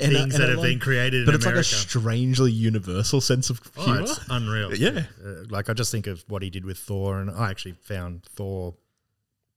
And, 0.00 0.14
uh, 0.14 0.18
things 0.20 0.34
and 0.34 0.42
that 0.42 0.48
have 0.50 0.58
like- 0.58 0.68
been 0.70 0.78
created 0.80 1.26
but 1.26 1.34
it's 1.34 1.44
America. 1.44 1.58
like 1.58 1.66
a 1.66 1.88
strangely 1.88 2.52
universal 2.52 3.20
sense 3.20 3.50
of 3.50 3.60
Oh, 3.76 3.84
humor. 3.84 4.00
it's 4.02 4.20
unreal. 4.30 4.74
Yeah. 4.74 5.04
Uh, 5.24 5.44
like 5.48 5.68
I 5.70 5.72
just 5.72 5.90
think 5.92 6.06
of 6.06 6.24
what 6.28 6.42
he 6.42 6.50
did 6.50 6.64
with 6.64 6.78
Thor, 6.78 7.18
and 7.20 7.30
I 7.30 7.50
actually 7.50 7.72
found 7.82 8.24
Thor, 8.24 8.74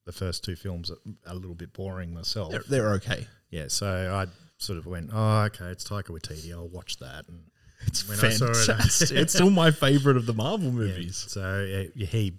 the 0.06 0.12
first 0.12 0.44
two 0.44 0.56
films, 0.56 0.90
a, 0.92 0.96
a 1.26 1.36
little 1.36 1.56
bit 1.56 1.74
boring 1.74 2.14
myself. 2.14 2.52
They're, 2.52 2.64
they're 2.68 2.94
okay. 2.96 3.28
yeah, 3.50 3.66
so 3.68 3.88
I 4.14 4.28
sort 4.58 4.78
of 4.80 4.86
went, 4.86 5.10
oh, 5.14 5.42
okay, 5.44 5.66
it's 5.66 5.88
Taika 5.88 6.06
Waititi. 6.10 6.52
I'll 6.52 6.68
watch 6.68 6.98
that. 6.98 7.28
And 7.28 7.44
It's 7.88 8.08
when 8.08 8.20
I 8.20 8.30
saw 8.30 8.46
it, 8.48 8.56
fantastic. 8.58 9.12
it's 9.18 9.34
still 9.34 9.50
my 9.50 9.72
favorite 9.72 10.18
of 10.18 10.26
the 10.26 10.34
Marvel 10.34 10.72
movies. 10.72 11.16
so 11.28 11.42
uh, 11.42 12.06
he 12.06 12.34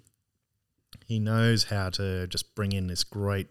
he 1.07 1.19
knows 1.19 1.63
how 1.65 1.89
to 1.89 2.27
just 2.27 2.53
bring 2.55 2.71
in 2.73 2.87
this 2.87 3.03
great 3.03 3.47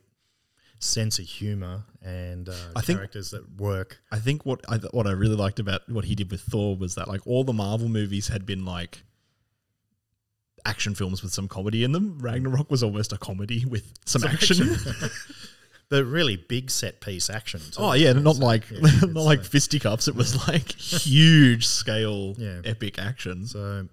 sense 0.83 1.19
of 1.19 1.27
humor 1.27 1.85
and 2.03 2.49
uh, 2.49 2.55
I 2.75 2.81
think- 2.81 2.99
characters 2.99 3.31
that 3.31 3.45
work. 3.61 4.01
I 4.11 4.19
think 4.19 4.45
what 4.45 4.61
I 4.69 4.77
what 4.93 5.07
I 5.07 5.13
really 5.13 5.37
liked 5.37 5.61
about 5.61 5.89
what 5.89 6.07
he 6.07 6.15
did 6.15 6.31
with 6.31 6.41
Thor 6.41 6.75
was 6.77 6.95
that 6.97 7.07
like 7.07 7.27
all 7.27 7.45
the 7.45 7.53
Marvel 7.53 7.89
movies 7.89 8.29
had 8.29 8.45
been 8.47 8.65
like 8.65 9.03
action 10.67 10.95
films 10.95 11.23
with 11.23 11.33
some 11.33 11.49
comedy 11.49 11.85
in 11.85 11.93
them. 11.93 12.19
Ragnarok 12.21 12.71
was 12.71 12.83
almost 12.83 13.13
a 13.13 13.19
comedy 13.19 13.65
with 13.65 13.93
some 14.07 14.25
action. 14.25 14.77
The 15.91 16.05
really 16.05 16.37
big 16.37 16.71
set 16.71 17.01
piece 17.01 17.29
action. 17.29 17.59
too. 17.59 17.83
oh 17.83 17.95
yeah, 17.95 18.13
not 18.13 18.37
like 18.37 18.71
yeah, 18.71 18.79
not 18.81 19.03
it's 19.03 19.15
like 19.17 19.45
fisticuffs. 19.45 20.07
It 20.07 20.15
was 20.15 20.47
like 20.47 20.71
huge 20.71 21.67
scale, 21.67 22.35
Yeah. 22.39 22.61
epic 22.65 23.01
action. 23.01 23.45
So, 23.49 23.89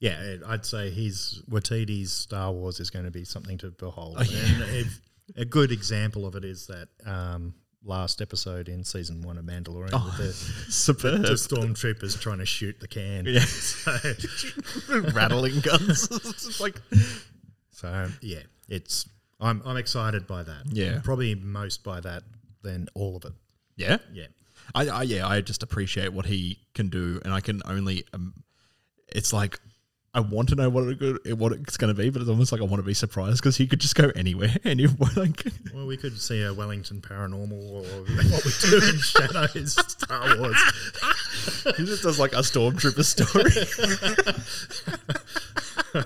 yeah, 0.00 0.38
I'd 0.48 0.66
say 0.66 0.90
his 0.90 1.42
Waititi's 1.48 2.12
Star 2.12 2.50
Wars 2.50 2.80
is 2.80 2.90
going 2.90 3.04
to 3.04 3.12
be 3.12 3.22
something 3.24 3.56
to 3.58 3.70
behold. 3.70 4.16
Oh, 4.18 4.22
yeah. 4.24 4.38
And 4.64 4.76
if, 4.78 5.00
a 5.36 5.44
good 5.44 5.72
example 5.72 6.26
of 6.26 6.34
it 6.36 6.44
is 6.44 6.66
that 6.68 6.88
um, 7.04 7.54
last 7.84 8.20
episode 8.20 8.68
in 8.68 8.84
season 8.84 9.22
one 9.22 9.38
of 9.38 9.44
Mandalorian 9.44 9.90
Oh, 9.92 10.14
with 10.18 10.18
the, 10.18 10.32
Superb. 10.72 11.22
the 11.22 11.32
stormtroopers 11.32 12.20
trying 12.20 12.38
to 12.38 12.46
shoot 12.46 12.78
the 12.80 12.88
can. 12.88 13.24
Yeah. 13.26 13.40
So, 13.46 13.92
rattling 15.12 15.60
guns. 15.60 16.08
It's 16.10 16.60
like 16.60 16.80
so, 17.70 18.08
yeah, 18.20 18.40
it's 18.68 19.08
I'm 19.40 19.62
I'm 19.64 19.76
excited 19.76 20.26
by 20.26 20.42
that. 20.44 20.62
Yeah. 20.66 21.00
probably 21.04 21.34
most 21.34 21.84
by 21.84 22.00
that 22.00 22.22
than 22.62 22.88
all 22.94 23.16
of 23.16 23.24
it. 23.24 23.32
yeah, 23.76 23.98
Yeah. 24.12 24.26
I, 24.74 24.88
I 24.88 25.02
yeah, 25.02 25.26
I 25.28 25.40
just 25.42 25.62
appreciate 25.62 26.12
what 26.12 26.26
he 26.26 26.58
can 26.74 26.88
do, 26.88 27.20
and 27.24 27.32
I 27.32 27.40
can 27.40 27.62
only. 27.66 28.04
Um, 28.12 28.34
it's 29.08 29.32
like 29.32 29.60
I 30.16 30.20
want 30.20 30.48
to 30.48 30.54
know 30.54 30.70
what 30.70 30.84
it, 30.88 30.98
go- 30.98 31.18
what 31.36 31.52
it's 31.52 31.76
going 31.76 31.94
to 31.94 32.02
be, 32.02 32.08
but 32.08 32.22
it's 32.22 32.30
almost 32.30 32.50
like 32.50 32.62
I 32.62 32.64
want 32.64 32.76
to 32.76 32.82
be 32.86 32.94
surprised 32.94 33.42
because 33.42 33.58
he 33.58 33.66
could 33.66 33.80
just 33.80 33.94
go 33.94 34.10
anywhere, 34.16 34.54
and 34.64 34.80
you 34.80 34.88
like 35.14 35.44
Well, 35.74 35.86
we 35.86 35.98
could 35.98 36.18
see 36.18 36.42
a 36.42 36.54
Wellington 36.54 37.02
Paranormal 37.02 37.52
or 37.52 37.82
what 38.32 38.44
we 38.44 38.50
do 38.62 38.88
in 38.88 38.98
Shadows 38.98 39.74
Star 39.92 40.38
Wars. 40.38 40.56
he 41.76 41.84
just 41.84 42.02
does 42.02 42.18
like 42.18 42.32
a 42.32 42.36
stormtrooper 42.36 43.04
story. 43.04 43.52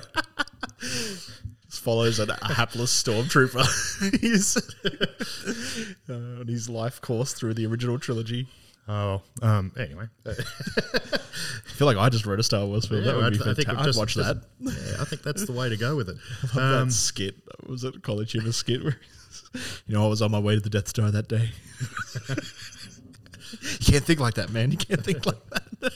Just 0.80 1.82
follows 1.82 2.18
a, 2.18 2.24
a 2.42 2.52
hapless 2.54 2.90
stormtrooper. 3.02 4.20
He's 4.20 4.56
uh, 6.08 6.12
on 6.40 6.48
his 6.48 6.68
life 6.68 7.00
course 7.00 7.32
through 7.32 7.54
the 7.54 7.66
original 7.66 7.98
trilogy. 7.98 8.48
Oh, 8.88 9.22
um, 9.42 9.72
anyway. 9.78 10.06
I 10.26 10.32
feel 11.66 11.86
like 11.86 11.96
I 11.96 12.08
just 12.08 12.26
wrote 12.26 12.40
a 12.40 12.42
Star 12.42 12.66
Wars 12.66 12.86
film. 12.86 13.04
that 13.04 13.14
would 13.14 13.24
I 13.24 13.30
be 13.30 13.36
th- 13.38 13.46
I 13.48 13.54
think 13.54 13.68
fantastic. 13.68 13.78
I'd 13.80 13.84
just- 13.86 13.98
watch 13.98 14.14
just- 14.14 14.26
that. 14.28 14.42
Yeah, 14.60 15.00
I 15.00 15.04
think 15.04 15.22
that's 15.22 15.44
the 15.46 15.52
way 15.52 15.68
to 15.68 15.76
go 15.76 15.94
with 15.96 16.08
it. 16.08 16.16
Um, 16.58 16.88
that 16.88 16.92
skit. 16.92 17.36
Was 17.66 17.84
it 17.84 18.02
college 18.02 18.32
humor 18.32 18.52
skit? 18.52 18.82
Where 18.82 18.96
you 19.86 19.94
know, 19.94 20.04
I 20.04 20.08
was 20.08 20.22
on 20.22 20.30
my 20.32 20.38
way 20.40 20.54
to 20.56 20.60
the 20.60 20.70
Death 20.70 20.88
Star 20.88 21.10
that 21.12 21.28
day. 21.28 21.50
you 22.28 23.78
can't 23.92 24.04
think 24.04 24.18
like 24.20 24.34
that, 24.34 24.50
man. 24.50 24.70
You 24.72 24.76
can't 24.76 25.04
think 25.04 25.24
like 25.26 25.36
that. 25.80 25.92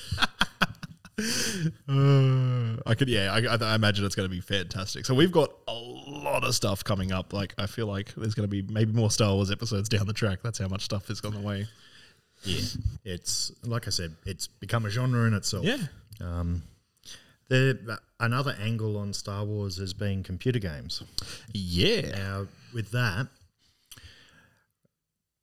Uh, 1.89 2.77
I 2.87 2.95
could, 2.97 3.09
yeah. 3.09 3.33
I, 3.33 3.55
I, 3.55 3.73
I 3.73 3.75
imagine 3.77 4.05
it's 4.05 4.15
going 4.17 4.29
to 4.29 4.35
be 4.35 4.41
fantastic. 4.41 5.07
So 5.07 5.15
we've 5.15 5.31
got 5.33 5.51
a 5.69 5.73
lot 5.73 6.45
of 6.45 6.55
stuff 6.55 6.83
coming 6.85 7.13
up. 7.13 7.33
Like 7.33 7.55
I 7.59 7.67
feel 7.67 7.87
like 7.87 8.15
there's 8.17 8.35
going 8.35 8.49
to 8.49 8.51
be 8.51 8.63
maybe 8.73 8.93
more 8.93 9.11
Star 9.11 9.33
Wars 9.35 9.51
episodes 9.51 9.89
down 9.89 10.07
the 10.07 10.13
track. 10.13 10.41
That's 10.43 10.59
how 10.59 10.69
much 10.69 10.83
stuff 10.83 11.11
is 11.11 11.21
on 11.23 11.35
the 11.35 11.41
way. 11.41 11.67
Yeah, 12.45 12.61
it's 13.05 13.53
like 13.65 13.87
I 13.87 13.91
said, 13.91 14.15
it's 14.27 14.47
become 14.47 14.85
a 14.87 14.91
genre 14.91 15.27
in 15.27 15.35
itself. 15.35 15.65
Yeah. 15.65 15.79
Um, 16.21 16.63
The, 17.49 17.99
another 18.21 18.57
angle 18.59 18.97
on 18.97 19.13
Star 19.13 19.45
Wars 19.45 19.77
has 19.79 19.93
been 19.93 20.23
computer 20.23 20.59
games. 20.59 21.03
Yeah. 21.53 22.11
Now, 22.17 22.47
with 22.73 22.91
that, 22.93 23.27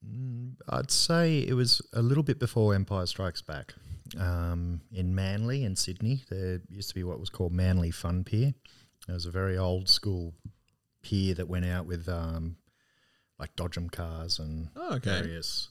mm, 0.05 0.53
I'd 0.69 0.91
say 0.91 1.39
it 1.39 1.53
was 1.53 1.81
a 1.93 2.01
little 2.01 2.23
bit 2.23 2.39
before 2.39 2.73
Empire 2.73 3.05
Strikes 3.05 3.41
Back. 3.41 3.73
Um, 4.19 4.81
in 4.91 5.15
Manly 5.15 5.63
in 5.63 5.75
Sydney, 5.75 6.23
there 6.29 6.61
used 6.69 6.89
to 6.89 6.95
be 6.95 7.03
what 7.03 7.19
was 7.19 7.29
called 7.29 7.53
Manly 7.53 7.91
Fun 7.91 8.23
Pier. 8.23 8.53
It 9.07 9.11
was 9.13 9.25
a 9.25 9.31
very 9.31 9.57
old 9.57 9.87
school 9.87 10.33
pier 11.01 11.33
that 11.35 11.47
went 11.47 11.65
out 11.65 11.85
with 11.85 12.07
um, 12.09 12.57
like 13.39 13.55
Dodgem 13.55 13.91
cars 13.91 14.37
and 14.39 14.69
Oh, 14.75 14.95
okay. 14.95 15.21
various 15.21 15.69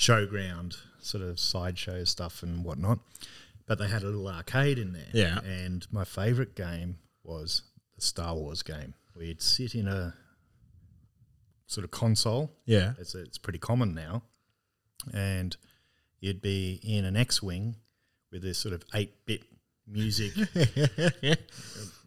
showground 0.00 0.78
sort 1.00 1.22
of 1.22 1.38
sideshow 1.38 2.04
stuff 2.04 2.42
and 2.42 2.64
whatnot. 2.64 2.98
But 3.66 3.78
they 3.78 3.86
had 3.86 4.02
a 4.02 4.06
little 4.06 4.26
arcade 4.26 4.78
in 4.78 4.94
there. 4.94 5.10
Yeah. 5.12 5.38
And 5.40 5.86
my 5.92 6.04
favourite 6.04 6.54
game 6.56 6.98
was 7.22 7.62
the 7.94 8.00
Star 8.00 8.34
Wars 8.34 8.62
game. 8.62 8.94
We'd 9.14 9.42
sit 9.42 9.74
in 9.74 9.86
a 9.86 10.14
sort 11.66 11.84
of 11.84 11.90
console. 11.90 12.50
Yeah. 12.64 12.94
It's, 12.98 13.14
it's 13.14 13.38
pretty 13.38 13.58
common 13.60 13.94
now. 13.94 14.22
And 15.14 15.56
you'd 16.18 16.40
be 16.42 16.80
in 16.82 17.04
an 17.04 17.16
X 17.16 17.42
Wing 17.42 17.76
with 18.32 18.42
this 18.42 18.58
sort 18.58 18.74
of 18.74 18.82
8 18.92 19.12
bit 19.26 19.42
music. 19.86 20.32
you 20.54 21.36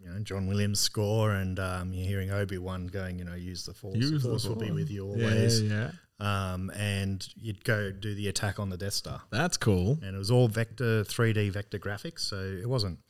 know, 0.04 0.18
John 0.22 0.46
Williams 0.46 0.80
score, 0.80 1.30
and 1.32 1.58
um, 1.58 1.92
you're 1.94 2.06
hearing 2.06 2.30
Obi 2.30 2.58
Wan 2.58 2.88
going, 2.88 3.18
you 3.18 3.24
know, 3.24 3.34
use 3.34 3.64
the 3.64 3.72
Force. 3.72 3.96
Use 3.96 4.10
the 4.10 4.18
the 4.18 4.28
Force 4.28 4.46
will 4.46 4.56
be 4.56 4.70
with 4.70 4.90
you 4.90 5.06
Yeah, 5.16 5.26
always. 5.28 5.62
yeah. 5.62 5.90
Um, 6.20 6.70
and 6.70 7.26
you'd 7.36 7.64
go 7.64 7.90
do 7.90 8.14
the 8.14 8.28
attack 8.28 8.58
on 8.60 8.70
the 8.70 8.76
Death 8.76 8.92
Star. 8.94 9.22
That's 9.30 9.56
cool. 9.56 9.98
And 10.02 10.14
it 10.14 10.18
was 10.18 10.30
all 10.30 10.46
vector, 10.48 11.02
3D 11.04 11.50
vector 11.50 11.78
graphics. 11.78 12.20
So 12.20 12.36
it 12.36 12.68
wasn't, 12.68 13.00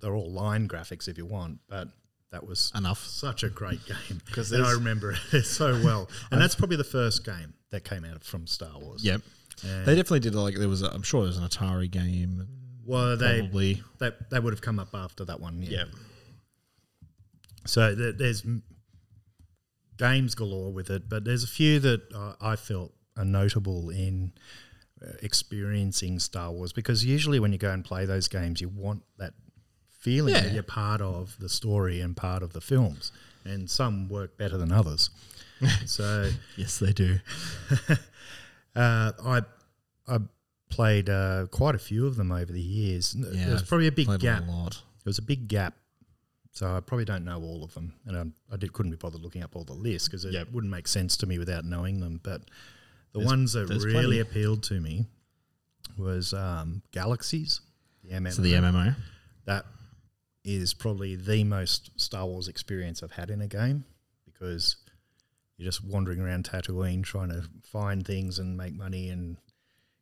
they're 0.00 0.14
all 0.14 0.30
line 0.32 0.68
graphics 0.68 1.06
if 1.08 1.16
you 1.16 1.26
want, 1.26 1.60
but 1.68 1.88
that 2.32 2.44
was 2.46 2.72
Enough. 2.74 2.98
such 3.04 3.44
a 3.44 3.48
great 3.48 3.80
game. 3.86 4.20
'Cause 4.32 4.50
and 4.50 4.64
I 4.64 4.72
remember 4.72 5.14
it 5.32 5.42
so 5.44 5.80
well. 5.84 6.08
And 6.32 6.40
that's 6.40 6.56
probably 6.56 6.76
the 6.76 6.82
first 6.84 7.24
game 7.24 7.54
that 7.70 7.84
came 7.84 8.04
out 8.04 8.24
from 8.24 8.46
Star 8.48 8.78
Wars. 8.80 9.04
Yep. 9.04 9.22
And- 9.64 9.86
They 9.86 9.94
definitely 9.94 10.20
did 10.20 10.34
like 10.34 10.56
there 10.56 10.68
was. 10.68 10.82
A, 10.82 10.90
I'm 10.92 11.02
sure 11.02 11.20
there 11.22 11.28
was 11.28 11.38
an 11.38 11.46
Atari 11.46 11.88
game. 11.90 12.48
Well, 12.84 13.16
they, 13.16 13.38
Probably. 13.42 13.82
they, 13.98 14.10
they 14.30 14.40
would 14.40 14.52
have 14.52 14.60
come 14.60 14.78
up 14.80 14.88
after 14.92 15.24
that 15.26 15.40
one. 15.40 15.62
Yeah. 15.62 15.70
Yep. 15.78 15.88
So 17.66 17.94
there, 17.94 18.12
there's 18.12 18.44
games 19.96 20.34
galore 20.34 20.72
with 20.72 20.90
it, 20.90 21.08
but 21.08 21.24
there's 21.24 21.44
a 21.44 21.48
few 21.48 21.80
that 21.80 22.12
uh, 22.12 22.34
I 22.40 22.56
felt 22.56 22.92
are 23.16 23.24
notable 23.24 23.90
in 23.90 24.32
uh, 25.02 25.12
experiencing 25.22 26.18
Star 26.18 26.50
Wars 26.50 26.72
because 26.72 27.04
usually 27.04 27.38
when 27.38 27.52
you 27.52 27.58
go 27.58 27.70
and 27.70 27.84
play 27.84 28.04
those 28.04 28.28
games, 28.28 28.60
you 28.60 28.68
want 28.68 29.02
that 29.18 29.34
feeling 30.00 30.34
that 30.34 30.52
you're 30.52 30.62
part 30.62 31.00
of 31.00 31.36
the 31.38 31.48
story 31.48 32.00
and 32.00 32.16
part 32.16 32.42
of 32.42 32.52
the 32.52 32.60
films, 32.60 33.12
and 33.44 33.70
some 33.70 34.08
work 34.08 34.36
better 34.36 34.58
than 34.58 34.72
others. 34.72 35.10
so 35.86 36.30
Yes, 36.56 36.78
they 36.78 36.92
do. 36.92 37.18
uh, 38.76 39.12
I 39.24 39.42
I 40.06 40.18
played 40.70 41.08
uh, 41.08 41.46
quite 41.50 41.74
a 41.74 41.78
few 41.78 42.06
of 42.06 42.16
them 42.16 42.32
over 42.32 42.52
the 42.52 42.60
years. 42.60 43.14
Yeah, 43.16 43.44
there 43.44 43.54
was 43.54 43.62
probably 43.62 43.86
a 43.86 43.92
big 43.92 44.08
gap. 44.18 44.46
A 44.46 44.50
lot. 44.50 44.74
There 44.74 45.10
was 45.10 45.18
a 45.18 45.22
big 45.22 45.48
gap, 45.48 45.74
so 46.54 46.74
I 46.74 46.80
probably 46.80 47.04
don't 47.04 47.24
know 47.26 47.40
all 47.42 47.62
of 47.62 47.74
them, 47.74 47.92
and 48.06 48.16
I, 48.16 48.54
I 48.54 48.56
did, 48.56 48.72
couldn't 48.72 48.92
be 48.92 48.96
bothered 48.96 49.20
looking 49.20 49.42
up 49.42 49.54
all 49.54 49.64
the 49.64 49.74
lists 49.74 50.08
because 50.08 50.24
it 50.24 50.32
Yep. 50.32 50.52
wouldn't 50.52 50.70
make 50.70 50.88
sense 50.88 51.16
to 51.18 51.26
me 51.26 51.38
without 51.38 51.64
knowing 51.66 52.00
them. 52.00 52.20
But 52.22 52.40
the 53.12 53.18
There's- 53.18 53.26
ones 53.30 53.52
that 53.52 53.68
really 53.68 53.92
plenty. 53.92 54.18
appealed 54.20 54.62
to 54.64 54.80
me 54.80 55.04
was 55.98 56.32
um, 56.32 56.80
Galaxies, 56.92 57.60
the 58.02 58.10
MMO. 58.14 58.32
So 58.32 58.42
the 58.42 58.54
MMO. 58.54 58.94
that 59.44 59.66
is 60.44 60.74
probably 60.74 61.16
the 61.16 61.44
most 61.44 61.90
Star 62.00 62.24
Wars 62.26 62.48
experience 62.48 63.02
I've 63.02 63.12
had 63.12 63.30
in 63.30 63.40
a 63.40 63.46
game 63.46 63.84
because 64.24 64.76
you're 65.56 65.66
just 65.66 65.84
wandering 65.84 66.20
around 66.20 66.44
Tatooine 66.48 67.02
trying 67.02 67.28
to 67.30 67.44
find 67.62 68.06
things 68.06 68.38
and 68.38 68.56
make 68.56 68.74
money 68.74 69.08
and 69.10 69.36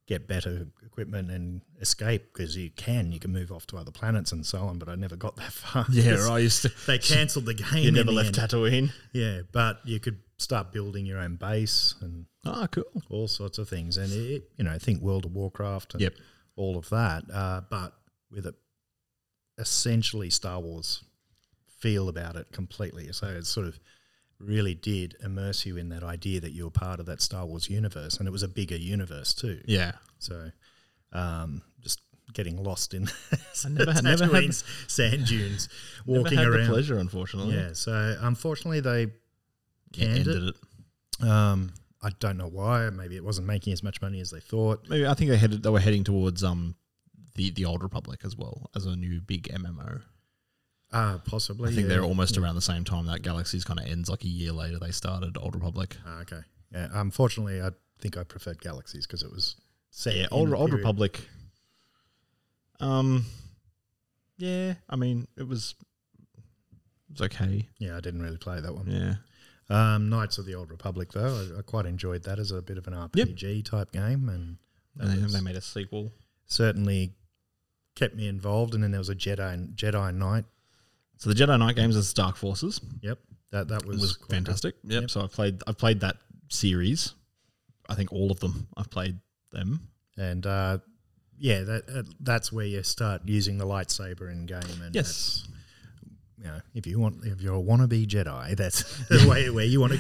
get 0.08 0.26
better 0.26 0.66
equipment 0.84 1.30
and 1.30 1.62
escape 1.80 2.32
because 2.32 2.56
you 2.56 2.68
can 2.70 3.12
you 3.12 3.20
can 3.20 3.32
move 3.32 3.52
off 3.52 3.66
to 3.66 3.76
other 3.76 3.92
planets 3.92 4.32
and 4.32 4.44
so 4.44 4.58
on 4.58 4.78
but 4.78 4.88
I 4.88 4.94
never 4.96 5.14
got 5.16 5.36
that 5.36 5.52
far 5.62 5.86
Yeah, 5.90 6.26
I 6.28 6.38
used 6.40 6.62
to. 6.62 6.72
they 6.86 6.98
cancelled 6.98 7.46
the 7.46 7.54
game 7.54 7.84
You 7.84 7.92
never 7.92 8.10
left 8.10 8.36
end. 8.38 8.50
Tatooine. 8.50 8.90
yeah 9.12 9.42
but 9.52 9.80
you 9.84 10.00
could 10.00 10.18
start 10.38 10.72
building 10.72 11.06
your 11.06 11.18
own 11.18 11.36
base 11.36 11.94
and 12.00 12.26
Ah, 12.44 12.66
cool. 12.66 12.84
all 13.08 13.28
sorts 13.28 13.58
of 13.58 13.68
things. 13.68 13.96
And 13.96 14.12
it, 14.12 14.50
you 14.56 14.64
know, 14.64 14.76
think 14.76 15.00
World 15.00 15.24
of 15.24 15.32
Warcraft 15.32 15.94
and 15.94 16.00
Yep. 16.02 16.14
all 16.56 16.76
of 16.76 16.88
that, 16.90 17.22
uh, 17.32 17.60
but 17.70 17.92
with 18.32 18.46
a 18.46 18.54
essentially 19.58 20.30
Star 20.30 20.58
Wars 20.60 21.04
feel 21.78 22.08
about 22.08 22.36
it 22.36 22.48
completely. 22.52 23.12
So 23.12 23.28
it's 23.28 23.48
sort 23.48 23.66
of 23.68 23.78
really 24.42 24.74
did 24.74 25.16
immerse 25.22 25.64
you 25.66 25.76
in 25.76 25.88
that 25.90 26.02
idea 26.02 26.40
that 26.40 26.52
you 26.52 26.64
were 26.64 26.70
part 26.70 27.00
of 27.00 27.06
that 27.06 27.20
Star 27.22 27.46
Wars 27.46 27.70
universe, 27.70 28.18
and 28.18 28.26
it 28.28 28.30
was 28.30 28.42
a 28.42 28.48
bigger 28.48 28.76
universe 28.76 29.32
too. 29.34 29.60
Yeah. 29.66 29.92
So 30.18 30.50
um, 31.12 31.62
just 31.80 32.00
getting 32.32 32.62
lost 32.62 32.94
in 32.94 33.08
I 33.64 33.68
never 33.68 33.92
had- 33.92 34.04
never 34.04 34.26
had- 34.26 34.54
sand 34.54 35.26
dunes, 35.26 35.68
walking 36.06 36.38
around. 36.38 36.68
pleasure, 36.68 36.98
unfortunately. 36.98 37.54
Yeah. 37.54 37.72
So 37.74 38.16
unfortunately, 38.20 38.80
they 38.80 39.06
canned 39.92 40.18
ended 40.18 40.42
it. 40.48 40.54
it. 41.20 41.28
Um, 41.28 41.72
I 42.02 42.10
don't 42.18 42.36
know 42.36 42.48
why. 42.48 42.90
Maybe 42.90 43.16
it 43.16 43.24
wasn't 43.24 43.46
making 43.46 43.72
as 43.72 43.82
much 43.82 44.02
money 44.02 44.20
as 44.20 44.30
they 44.30 44.40
thought. 44.40 44.88
Maybe 44.88 45.06
I 45.06 45.14
think 45.14 45.30
they 45.30 45.36
headed. 45.36 45.62
They 45.62 45.70
were 45.70 45.80
heading 45.80 46.02
towards 46.04 46.42
um 46.42 46.74
the 47.36 47.50
the 47.50 47.64
old 47.64 47.82
Republic 47.82 48.20
as 48.24 48.36
well 48.36 48.70
as 48.74 48.86
a 48.86 48.96
new 48.96 49.20
big 49.20 49.44
MMO. 49.52 50.02
Ah, 50.92 51.20
possibly. 51.24 51.70
I 51.70 51.74
think 51.74 51.88
yeah. 51.88 51.94
they're 51.94 52.04
almost 52.04 52.36
around 52.36 52.54
the 52.54 52.60
same 52.60 52.84
time 52.84 53.06
that 53.06 53.22
Galaxies 53.22 53.64
kind 53.64 53.80
of 53.80 53.86
ends. 53.86 54.08
Like 54.10 54.24
a 54.24 54.28
year 54.28 54.52
later, 54.52 54.78
they 54.78 54.90
started 54.90 55.36
Old 55.38 55.54
Republic. 55.54 55.96
Ah, 56.06 56.20
okay. 56.20 56.40
Yeah. 56.72 56.88
Unfortunately, 56.92 57.62
I 57.62 57.70
think 58.00 58.16
I 58.16 58.24
preferred 58.24 58.60
Galaxies 58.60 59.06
because 59.06 59.22
it 59.22 59.30
was 59.30 59.56
set. 59.90 60.16
yeah, 60.16 60.26
Old 60.30 60.52
Old. 60.52 60.72
Republic. 60.72 61.20
Um, 62.80 63.24
yeah, 64.38 64.74
I 64.90 64.96
mean 64.96 65.28
it 65.36 65.46
was 65.46 65.74
it 66.36 67.20
was 67.20 67.22
okay. 67.22 67.68
Yeah, 67.78 67.96
I 67.96 68.00
didn't 68.00 68.22
really 68.22 68.38
play 68.38 68.60
that 68.60 68.74
one. 68.74 68.86
Yeah, 68.88 69.14
Um, 69.70 70.10
Knights 70.10 70.38
of 70.38 70.46
the 70.46 70.54
Old 70.56 70.70
Republic, 70.70 71.12
though, 71.12 71.46
I, 71.56 71.60
I 71.60 71.62
quite 71.62 71.86
enjoyed 71.86 72.24
that 72.24 72.38
as 72.38 72.50
a 72.50 72.60
bit 72.60 72.78
of 72.78 72.86
an 72.88 72.94
RPG 72.94 73.64
type 73.64 73.92
game, 73.92 74.28
and 74.28 74.58
and 74.98 75.30
they 75.30 75.40
made 75.40 75.56
a 75.56 75.60
sequel. 75.60 76.10
certainly 76.46 77.14
kept 77.94 78.16
me 78.16 78.26
involved. 78.26 78.74
And 78.74 78.82
then 78.82 78.90
there 78.90 79.00
was 79.00 79.08
a 79.08 79.14
Jedi 79.14 79.74
Jedi 79.74 80.14
Knight. 80.14 80.44
So 81.22 81.30
the 81.30 81.36
Jedi 81.36 81.56
Knight 81.56 81.76
games 81.76 81.94
is 81.94 82.12
Dark 82.12 82.34
Forces. 82.34 82.80
Yep, 83.00 83.16
that 83.52 83.68
that 83.68 83.86
was, 83.86 84.00
was 84.00 84.18
fantastic. 84.28 84.74
Yep. 84.82 85.02
Yep. 85.02 85.10
So 85.10 85.20
I've 85.22 85.30
played 85.30 85.62
I've 85.68 85.78
played 85.78 86.00
that 86.00 86.16
series. 86.48 87.14
I 87.88 87.94
think 87.94 88.12
all 88.12 88.32
of 88.32 88.40
them. 88.40 88.66
I've 88.76 88.90
played 88.90 89.20
them. 89.52 89.88
And 90.18 90.44
uh, 90.44 90.78
yeah, 91.38 91.60
that 91.60 91.84
uh, 91.88 92.02
that's 92.18 92.52
where 92.52 92.66
you 92.66 92.82
start 92.82 93.22
using 93.24 93.56
the 93.56 93.64
lightsaber 93.64 94.32
in 94.32 94.46
game. 94.46 94.82
And 94.84 94.92
Yes. 94.96 95.46
you 96.38 96.46
know, 96.46 96.60
if 96.74 96.88
you 96.88 96.98
want, 96.98 97.24
if 97.24 97.40
you're 97.40 97.54
a 97.54 97.62
wannabe 97.62 98.04
Jedi, 98.04 98.56
that's 98.56 98.82
the 99.06 99.24
way 99.28 99.48
where 99.48 99.64
you 99.64 99.80
want 99.80 99.92
to 99.92 99.98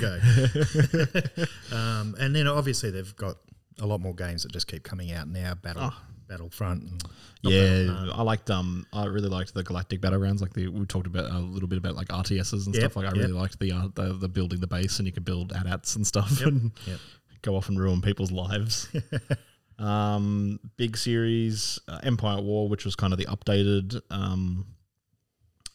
go. 1.70 1.76
um, 1.76 2.16
and 2.18 2.34
then 2.34 2.48
obviously 2.48 2.90
they've 2.90 3.14
got 3.14 3.36
a 3.78 3.86
lot 3.86 4.00
more 4.00 4.12
games 4.12 4.42
that 4.42 4.50
just 4.50 4.66
keep 4.66 4.82
coming 4.82 5.12
out 5.12 5.28
now. 5.28 5.54
Battle, 5.54 5.92
Oh. 5.92 5.96
Battlefront. 6.28 6.82
And 6.82 7.02
not 7.42 7.52
Yeah, 7.52 7.84
Battlefront, 7.86 8.18
I 8.18 8.22
liked 8.22 8.50
um 8.50 8.86
I 8.92 9.04
really 9.06 9.28
liked 9.28 9.54
the 9.54 9.62
Galactic 9.62 10.00
Battlegrounds. 10.00 10.40
Like 10.40 10.52
the 10.52 10.68
we 10.68 10.84
talked 10.86 11.06
about 11.06 11.30
a 11.30 11.38
little 11.38 11.68
bit 11.68 11.78
about 11.78 11.94
like 11.94 12.08
RTSs 12.08 12.66
and 12.66 12.74
Yep, 12.74 12.82
stuff. 12.82 12.96
Like 12.96 13.06
I 13.06 13.10
really 13.12 13.32
liked 13.32 13.58
the, 13.58 13.72
uh, 13.72 13.88
the 13.94 14.12
the 14.14 14.28
building 14.28 14.60
the 14.60 14.66
base 14.66 14.98
and 14.98 15.06
you 15.06 15.12
could 15.12 15.24
build 15.24 15.52
AT-ATs 15.52 15.96
and 15.96 16.06
stuff 16.06 16.38
Yep, 16.40 16.48
and 16.48 16.72
yep. 16.86 16.98
go 17.42 17.56
off 17.56 17.68
and 17.68 17.78
ruin 17.78 18.00
people's 18.02 18.32
lives. 18.32 18.88
um, 19.78 20.60
big 20.76 20.96
series 20.96 21.78
uh, 21.88 22.00
Empire 22.02 22.38
at 22.38 22.44
War, 22.44 22.68
which 22.68 22.84
was 22.84 22.94
kind 22.96 23.12
of 23.12 23.18
the 23.18 23.26
updated 23.26 24.00
um 24.10 24.66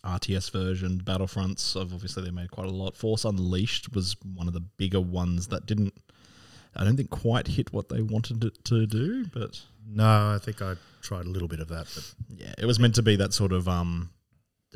RTS 0.06 0.52
version. 0.52 1.02
Battlefronts, 1.04 1.76
of 1.76 1.94
obviously 1.94 2.24
they 2.24 2.32
made 2.32 2.52
quite 2.52 2.68
a 2.68 2.72
lot. 2.72 2.96
Force 2.96 3.26
Unleashed 3.26 3.94
was 3.94 4.16
one 4.36 4.48
of 4.48 4.54
the 4.54 4.62
bigger 4.62 5.02
ones 5.02 5.48
that 5.48 5.66
didn't. 5.66 5.94
I 6.78 6.84
don't 6.84 6.96
think 6.96 7.10
quite 7.10 7.48
hit 7.48 7.74
what 7.74 7.90
they 7.90 8.02
wanted 8.02 8.44
it 8.44 8.64
to 8.66 8.86
do, 8.86 9.26
but 9.34 9.60
No, 9.90 10.34
I 10.36 10.40
think 10.42 10.62
I 10.62 10.76
tried 11.02 11.26
a 11.26 11.30
little 11.30 11.48
bit 11.48 11.60
of 11.60 11.68
that, 11.70 11.88
but 11.94 12.14
yeah, 12.38 12.54
it 12.58 12.66
was 12.66 12.80
meant 12.80 12.96
to 12.96 13.04
be 13.04 13.16
that 13.18 13.34
sort 13.34 13.52
of 13.52 13.68
um. 13.68 14.12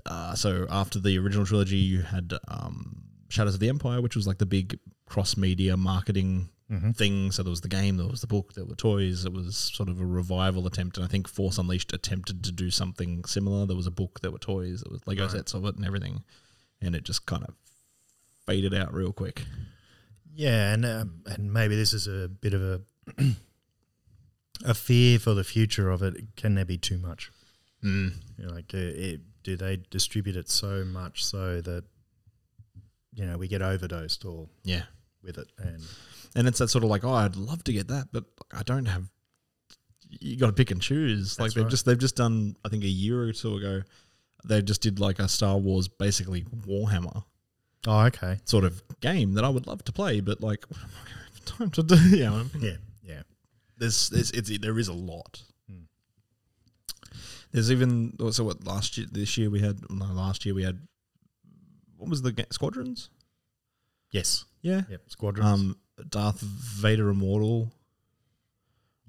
Uh, 0.06 0.34
so 0.34 0.66
after 0.70 1.00
the 1.00 1.18
original 1.20 1.46
trilogy, 1.46 1.78
you 1.78 2.02
had 2.02 2.34
um, 2.48 3.04
Shadows 3.30 3.54
of 3.54 3.60
the 3.60 3.70
Empire, 3.70 4.02
which 4.02 4.16
was 4.16 4.26
like 4.26 4.40
the 4.40 4.46
big 4.46 4.80
cross 5.06 5.38
media 5.38 5.78
marketing 5.78 6.50
thing. 6.94 7.32
So 7.32 7.44
there 7.44 7.50
was 7.50 7.60
the 7.62 7.68
game, 7.68 7.98
there 7.98 8.08
was 8.08 8.22
the 8.22 8.28
book, 8.28 8.54
there 8.54 8.64
were 8.66 8.76
toys. 8.76 9.26
It 9.26 9.34
was 9.34 9.58
sort 9.58 9.90
of 9.90 10.00
a 10.00 10.06
revival 10.06 10.66
attempt, 10.66 10.98
and 10.98 11.06
I 11.06 11.10
think 11.10 11.28
Force 11.28 11.58
Unleashed 11.58 11.92
attempted 11.94 12.44
to 12.46 12.52
do 12.54 12.72
something 12.72 13.26
similar. 13.26 13.66
There 13.66 13.76
was 13.76 13.88
a 13.88 13.92
book, 13.92 14.22
there 14.22 14.32
were 14.32 14.40
toys, 14.40 14.82
there 14.82 14.92
was 14.92 15.06
Lego 15.06 15.28
sets 15.28 15.54
of 15.54 15.66
it, 15.66 15.76
and 15.76 15.86
everything, 15.86 16.24
and 16.82 16.96
it 16.96 17.04
just 17.04 17.26
kind 17.26 17.44
of 17.44 17.54
faded 18.46 18.74
out 18.74 18.94
real 18.94 19.12
quick. 19.12 19.44
Yeah, 20.34 20.74
and 20.74 20.86
um, 20.86 21.22
and 21.26 21.52
maybe 21.52 21.76
this 21.76 21.94
is 21.94 22.08
a 22.08 22.28
bit 22.30 22.54
of 22.54 22.62
a 22.62 22.82
a 24.66 24.74
fear 24.74 25.20
for 25.20 25.34
the 25.34 25.44
future 25.44 25.90
of 25.90 26.02
it. 26.02 26.36
Can 26.36 26.56
there 26.56 26.66
be 26.66 26.78
too 26.78 26.98
much? 26.98 27.32
You 27.84 28.12
know, 28.38 28.54
like, 28.54 28.72
uh, 28.76 28.78
it, 28.78 29.22
do 29.44 29.56
they 29.56 29.78
distribute 29.90 30.36
it 30.36 30.48
so 30.50 30.86
much 30.86 31.26
so 31.26 31.62
that 31.62 31.84
you 33.16 33.26
know 33.26 33.38
we 33.40 33.48
get 33.48 33.64
overdosed 33.64 34.24
or 34.24 34.48
Yeah. 34.64 34.84
with 35.24 35.38
it? 35.40 35.48
And 35.58 35.82
And 36.36 36.48
it's 36.48 36.60
that 36.60 36.68
sort 36.70 36.84
of 36.84 36.90
like, 36.92 37.04
oh, 37.04 37.12
I'd 37.14 37.36
love 37.36 37.64
to 37.66 37.74
get 37.74 37.88
that, 37.88 38.10
but 38.12 38.26
I 38.54 38.62
don't 38.64 38.86
have. 38.86 39.10
You 40.10 40.38
got 40.38 40.48
to 40.48 40.54
pick 40.54 40.72
and 40.72 40.82
choose. 40.82 41.40
like 41.40 41.54
they've 41.54 41.64
right. 41.64 41.72
just 41.72 41.86
they've 41.86 41.98
just 41.98 42.16
done. 42.16 42.56
I 42.64 42.70
think 42.70 42.84
a 42.84 42.88
year 42.88 43.22
or 43.24 43.34
two 43.34 43.56
ago, 43.56 43.82
they 44.46 44.62
just 44.62 44.82
did 44.82 45.00
like 45.00 45.18
a 45.20 45.28
Star 45.28 45.58
Wars, 45.58 45.88
basically 45.88 46.44
Warhammer 46.44 47.24
oh, 47.88 48.06
okay, 48.08 48.40
sort 48.46 48.64
of 48.64 48.82
game 49.02 49.34
that 49.36 49.44
I 49.44 49.50
would 49.50 49.68
love 49.68 49.84
to 49.86 49.92
play, 49.92 50.20
but 50.22 50.42
like, 50.42 50.66
I 50.72 50.76
don't 51.46 51.58
have 51.58 51.58
time 51.58 51.72
to 51.72 51.84
do. 51.84 51.96
You 52.18 52.24
know, 52.26 52.46
yeah, 52.60 52.76
yeah. 53.04 53.22
there's, 53.78 54.10
there's 54.10 54.32
it's, 54.32 54.58
there 54.60 54.78
is 54.80 54.88
a 54.88 54.94
lot. 54.94 55.42
There's 57.52 57.70
even 57.70 58.16
so 58.32 58.46
what 58.46 58.64
last 58.66 58.98
year 58.98 59.08
this 59.12 59.38
year 59.38 59.50
we 59.50 59.60
had 59.60 59.80
no 59.90 60.06
last 60.06 60.46
year 60.46 60.56
we 60.56 60.64
had 60.64 60.80
what 61.98 62.10
was 62.10 62.22
the 62.22 62.32
ga- 62.32 62.46
squadrons? 62.50 63.10
Yes, 64.12 64.46
Yeah. 64.62 64.84
yep. 64.90 65.02
Squadrons. 65.10 65.48
Um, 65.50 65.78
Darth 66.10 66.40
Vader 66.40 67.10
Immortal 67.10 67.72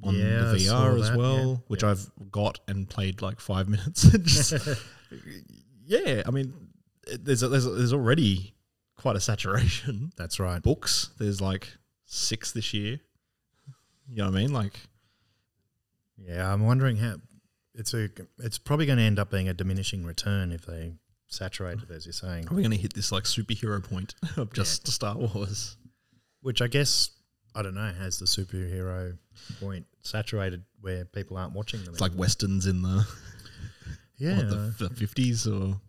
on 0.02 0.14
Yeah, 0.16 0.24
the 0.52 0.56
VR 0.58 0.98
as 1.00 1.08
that, 1.10 1.16
well, 1.16 1.36
yeah, 1.48 1.56
which 1.68 1.82
yeah. 1.84 1.90
I've 1.92 2.10
got 2.32 2.58
and 2.66 2.88
played 2.88 3.22
like 3.22 3.38
five 3.40 3.68
minutes. 3.74 4.02
Just- 4.22 4.54
yeah, 5.86 6.22
I 6.26 6.30
mean, 6.32 6.52
it- 7.06 7.24
there's 7.24 7.42
a, 7.44 7.48
there's 7.48 7.66
a, 7.66 7.70
there's 7.70 7.92
already 7.92 8.54
quite 9.02 9.16
a 9.16 9.20
saturation. 9.20 10.12
That's 10.16 10.40
right. 10.40 10.62
Books, 10.62 11.10
there's 11.18 11.40
like 11.40 11.68
six 12.06 12.52
this 12.52 12.72
year. 12.72 13.00
You 14.08 14.18
know 14.18 14.26
what 14.26 14.36
I 14.36 14.40
mean? 14.40 14.52
Like, 14.52 14.78
Yeah, 16.16 16.50
I'm 16.50 16.64
wondering 16.64 16.96
how 16.96 17.16
it's 17.74 17.92
a. 17.92 18.08
It's 18.38 18.58
probably 18.58 18.86
going 18.86 18.98
to 18.98 19.04
end 19.04 19.18
up 19.18 19.30
being 19.30 19.48
a 19.48 19.54
diminishing 19.54 20.04
return 20.04 20.52
if 20.52 20.64
they 20.64 20.92
saturate 21.26 21.78
it, 21.78 21.90
as 21.90 22.06
you're 22.06 22.12
saying. 22.12 22.46
are 22.48 22.54
we 22.54 22.62
going 22.62 22.72
to 22.72 22.76
hit 22.76 22.94
this 22.94 23.10
like 23.10 23.24
superhero 23.24 23.82
point 23.82 24.14
of 24.36 24.52
just 24.52 24.86
Star 24.88 25.16
Wars? 25.16 25.76
Which 26.40 26.62
I 26.62 26.68
guess 26.68 27.10
I 27.54 27.62
don't 27.62 27.74
know 27.74 27.92
has 27.92 28.18
the 28.18 28.26
superhero 28.26 29.16
point 29.60 29.86
saturated 30.02 30.62
where 30.80 31.04
people 31.04 31.36
aren't 31.36 31.54
watching 31.54 31.82
them. 31.84 31.92
It's 31.92 32.00
like 32.00 32.12
westerns 32.14 32.66
in 32.66 32.82
the 32.82 33.06
yeah. 34.16 34.36
what, 34.48 34.78
the, 34.78 34.88
50s 34.88 35.46
or 35.46 35.80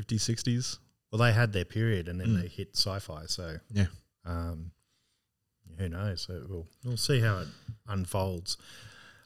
50s, 0.00 0.20
60s. 0.20 0.78
Well, 1.10 1.18
they 1.18 1.32
had 1.32 1.52
their 1.52 1.64
period 1.64 2.08
and 2.08 2.20
then 2.20 2.28
Mm. 2.28 2.42
they 2.42 2.48
hit 2.48 2.76
sci-fi. 2.76 3.26
So 3.26 3.58
Yeah. 3.72 3.86
um, 4.24 4.72
who 5.78 5.88
knows? 5.88 6.22
So 6.22 6.44
we'll 6.48 6.68
we'll 6.84 6.96
see 6.96 7.20
how 7.20 7.38
it 7.38 7.48
unfolds. 7.86 8.56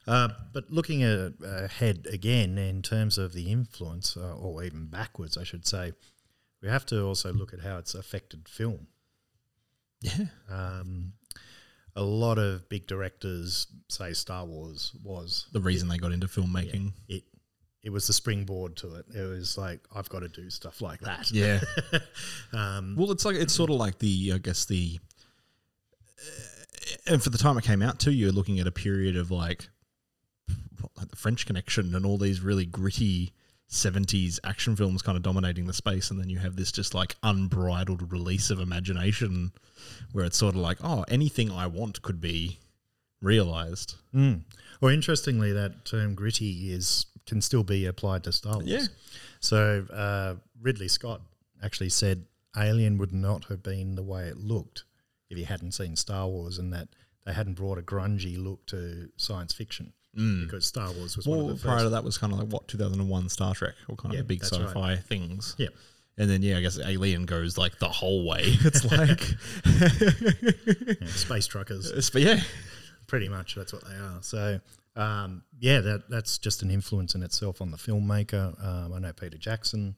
Uh, 0.07 0.29
but 0.53 0.71
looking 0.71 1.03
at, 1.03 1.33
ahead 1.43 2.07
again 2.11 2.59
in 2.59 2.83
terms 2.83 3.17
of 3.17 3.33
the 3.33 3.51
influence, 3.51 4.17
uh, 4.19 4.37
or 4.37 4.63
even 4.63 4.87
backwards, 4.87 5.39
I 5.39 5.45
should 5.45 5.67
say, 5.67 5.93
we 6.61 6.69
have 6.69 6.85
to 6.87 7.03
also 7.03 7.33
look 7.33 7.55
at 7.55 7.61
how 7.61 7.79
it's 7.79 7.95
affected 7.95 8.47
film. 8.49 8.87
Yeah. 10.03 10.27
Um, 10.49 11.15
a 11.97 12.03
lot 12.03 12.39
of 12.39 12.69
big 12.69 12.87
directors 12.87 13.67
say 13.89 14.13
Star 14.13 14.45
Wars 14.45 14.93
was 15.03 15.47
The 15.53 15.61
reason 15.61 15.89
they 15.89 15.97
got 15.99 16.13
into 16.13 16.27
filmmaking. 16.27 16.93
it. 17.09 17.25
It 17.85 17.93
was 17.93 18.07
the 18.07 18.13
springboard 18.15 18.77
to 18.77 18.95
it. 18.97 19.05
It 19.15 19.23
was 19.29 19.57
like 19.57 19.81
I've 19.95 20.09
got 20.09 20.21
to 20.21 20.29
do 20.29 20.51
stuff 20.51 20.81
like 20.81 21.01
that. 21.01 21.31
Yeah. 21.33 21.61
Um, 22.53 22.97
Well, 22.97 23.13
it's 23.13 23.25
like 23.25 23.37
it's 23.37 23.53
sort 23.55 23.71
of 23.71 23.77
like 23.77 23.99
the 23.99 24.33
I 24.35 24.39
guess 24.39 24.65
the 24.65 24.99
and 27.07 27.23
for 27.23 27.31
the 27.31 27.39
time 27.39 27.57
it 27.59 27.65
came 27.65 27.83
out 27.83 27.99
too, 27.99 28.13
you're 28.13 28.33
looking 28.33 28.59
at 28.61 28.67
a 28.67 28.73
period 28.73 29.17
of 29.17 29.31
like 29.31 29.69
what, 30.81 30.91
like 30.97 31.09
the 31.09 31.17
French 31.17 31.47
Connection 31.47 31.95
and 31.95 32.05
all 32.07 32.19
these 32.19 32.41
really 32.41 32.67
gritty. 32.67 33.33
70s 33.71 34.39
action 34.45 34.77
films 34.77 35.01
kind 35.03 35.17
of 35.17 35.23
dominating 35.23 35.67
the 35.67 35.73
space 35.73 36.11
and 36.11 36.21
then 36.21 36.29
you 36.29 36.39
have 36.39 36.55
this 36.55 36.71
just 36.71 36.95
like 36.95 37.17
unbridled 37.25 38.13
release 38.13 38.51
of 38.51 38.61
imagination 38.61 39.53
where 40.13 40.25
it's 40.27 40.37
sort 40.37 40.55
of 40.55 40.61
like 40.61 40.77
oh 40.85 41.05
anything 41.09 41.51
i 41.51 41.67
want 41.67 42.01
could 42.03 42.21
be 42.21 42.59
realized 43.23 43.95
Mm. 44.15 44.43
Well, 44.81 44.93
interestingly, 44.95 45.51
that 45.55 45.85
term 45.87 46.15
"gritty" 46.15 46.71
is 46.73 47.07
can 47.27 47.41
still 47.41 47.63
be 47.65 47.87
applied 47.87 48.25
to 48.25 48.33
Star 48.33 48.55
Wars. 48.55 48.67
Yeah. 48.67 48.85
So 49.41 49.87
uh, 49.93 50.35
Ridley 50.61 50.89
Scott 50.89 51.21
actually 51.63 51.91
said 51.91 52.25
Alien 52.57 52.99
would 52.99 53.13
not 53.13 53.45
have 53.47 53.63
been 53.63 53.95
the 53.95 54.03
way 54.03 54.27
it 54.29 54.37
looked 54.37 54.85
if 55.31 55.39
he 55.39 55.45
hadn't 55.45 55.73
seen 55.73 55.97
Star 55.97 56.27
Wars, 56.29 56.59
and 56.59 56.73
that 56.73 56.89
they 57.25 57.33
hadn't 57.33 57.55
brought 57.55 57.79
a 57.79 57.83
grungy 57.83 58.37
look 58.43 58.65
to 58.67 59.09
science 59.17 59.53
fiction 59.55 59.93
because 60.15 60.65
Star 60.65 60.93
Wars 60.93 61.17
was 61.17 61.27
one 61.27 61.39
well 61.39 61.51
of 61.51 61.61
the 61.61 61.67
prior 61.67 61.83
to 61.83 61.89
that 61.89 62.05
was 62.05 62.17
kind 62.19 62.33
of 62.33 62.39
like 62.39 62.47
what 62.49 62.69
2001 62.69 63.29
star 63.31 63.53
trek 63.53 63.75
or 63.89 63.97
kind 63.97 64.15
Yeah, 64.15 64.21
of 64.21 64.29
the 64.29 64.35
big 64.37 64.45
sci-fi 64.45 64.95
things 64.95 65.57
Yeah. 65.59 65.71
And 66.17 66.31
then 66.31 66.41
yeah, 66.41 66.59
I 66.59 66.61
guess 66.61 66.79
Alien 66.79 67.25
goes 67.27 67.59
like 67.59 67.81
the 67.81 67.89
whole 67.89 68.25
way. 68.25 68.43
It's 68.65 68.85
like, 68.85 69.29
Yeah, 71.01 71.07
space 71.09 71.49
truckers. 71.49 72.11
but 72.13 72.23
yeah, 72.23 72.41
pretty 73.09 73.29
much 73.29 73.57
that's 73.57 73.73
what 73.73 73.85
they 73.85 73.95
are. 73.97 74.19
So 74.21 74.61
um, 74.97 75.43
yeah, 75.59 75.81
that 75.81 76.09
that's 76.09 76.39
just 76.39 76.63
an 76.63 76.71
influence 76.71 77.15
in 77.15 77.23
itself 77.23 77.61
on 77.61 77.71
the 77.71 77.77
filmmaker. 77.77 78.63
Um, 78.65 78.93
I 78.93 78.99
know 79.01 79.13
Peter 79.13 79.39
Jackson 79.39 79.97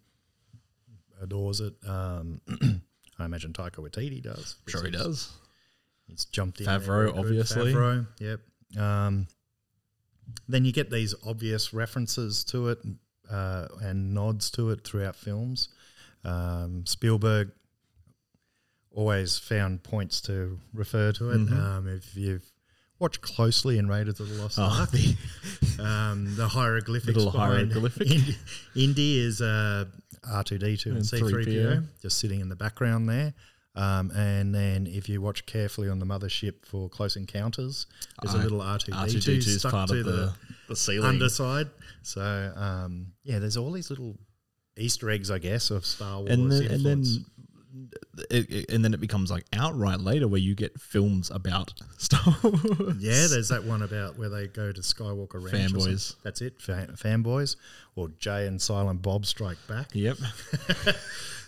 adores 1.21 1.61
it. 1.61 1.75
Um, 1.87 2.41
I 3.19 3.25
imagine 3.25 3.53
Taika 3.53 3.77
Waititi 3.77 4.23
does. 4.23 4.57
sure 4.67 4.85
he 4.85 4.91
does. 4.91 5.33
He's 6.07 6.25
jumped 6.27 6.61
in. 6.61 6.67
there 6.67 6.79
Favreau, 6.79 7.07
good. 7.07 7.19
obviously. 7.19 7.73
Favreau, 7.75 8.07
yep. 8.21 8.41
Um, 8.79 9.27
then 10.49 10.65
you 10.65 10.73
get 10.73 10.91
these 10.91 11.15
obvious 11.27 11.73
references 11.73 12.45
to 12.45 12.69
it 12.69 12.79
uh, 13.31 13.69
and 13.81 14.15
nods 14.15 14.51
to 14.53 14.71
it 14.71 14.85
throughout 14.85 15.17
films. 15.17 15.69
Um, 16.25 16.85
Spielberg 16.87 17.53
always 18.91 19.39
found 19.39 19.83
points 19.83 20.21
to 20.23 20.59
refer 20.73 21.13
to 21.13 21.31
it. 21.31 21.39
Mm-hmm. 21.39 21.61
Um, 21.61 21.89
if 21.89 22.17
you've 22.17 22.51
watched 22.99 23.21
closely 23.23 23.79
in 23.79 23.89
Raiders 23.89 24.21
of 24.21 24.29
the 24.29 24.43
Lost 24.43 24.59
Oh, 24.59 24.63
Ark, 24.63 24.91
the- 24.93 25.17
um, 25.83 26.35
the 26.37 26.49
hieroglyphics 26.49 27.17
Little 27.17 27.31
hieroglyphic. 27.33 28.11
Indy, 28.11 28.37
Indy 28.75 29.19
is 29.19 29.41
uh, 29.41 29.85
R2D2 30.31 30.87
and 30.87 30.97
And 30.97 31.05
C3PO 31.05 31.85
just 32.03 32.19
sitting 32.19 32.41
in 32.41 32.49
the 32.49 32.57
background 32.57 33.09
there. 33.09 33.35
Um, 33.75 34.11
and 34.13 34.55
then 34.55 34.87
if 34.87 35.07
you 35.07 35.21
watch 35.21 35.45
carefully 35.45 35.91
on 35.91 35.99
the 35.99 36.07
mothership 36.07 36.65
for 36.65 36.89
Close 36.89 37.17
Encounters, 37.17 37.87
there's 38.23 38.35
a 38.35 38.39
Uh, 38.39 38.43
little 38.43 38.61
R2D2 38.61 38.93
R2D2 38.95 39.59
stuck 39.59 39.71
part 39.73 39.89
to 39.91 39.99
of 40.01 40.05
the, 40.07 40.13
the, 40.13 40.33
the 40.69 40.77
ceiling. 40.77 41.07
underside. 41.09 41.69
So 42.03 42.53
um, 42.57 43.09
yeah, 43.23 43.39
there's 43.39 43.59
all 43.59 43.71
these 43.73 43.91
little 43.91 44.17
Easter 44.79 45.11
eggs, 45.11 45.31
I 45.31 45.39
guess, 45.39 45.71
of 45.71 45.85
Star 45.85 46.19
Wars 46.21 46.31
and 46.31 46.51
and 46.53 46.87
then 46.87 47.05
it, 48.31 48.51
it- 48.51 48.71
and 48.71 48.85
then 48.85 48.95
it 48.95 49.01
becomes 49.01 49.31
like 49.31 49.45
outright 49.53 50.01
later 50.01 50.27
where 50.29 50.41
you 50.41 50.55
get 50.55 50.81
films 50.81 51.31
about 51.31 51.73
Star 51.99 52.37
Wars. 52.43 52.97
Yeah, 52.99 53.27
there's 53.29 53.49
that 53.49 53.65
one 53.65 53.83
about 53.83 54.19
where 54.19 54.29
they 54.29 54.47
go 54.47 54.73
to 54.73 54.81
Skywalker 54.81 55.35
Ranch. 55.43 55.73
Fanboys. 55.73 56.15
That's 56.23 56.41
it, 56.43 56.61
fan, 56.61 56.89
fanboys. 56.97 57.57
Or 57.95 58.09
Jay 58.19 58.47
and 58.47 58.61
Silent 58.61 59.03
Bob 59.03 59.25
Strike 59.27 59.59
Back. 59.69 59.89
Yep. 59.93 60.19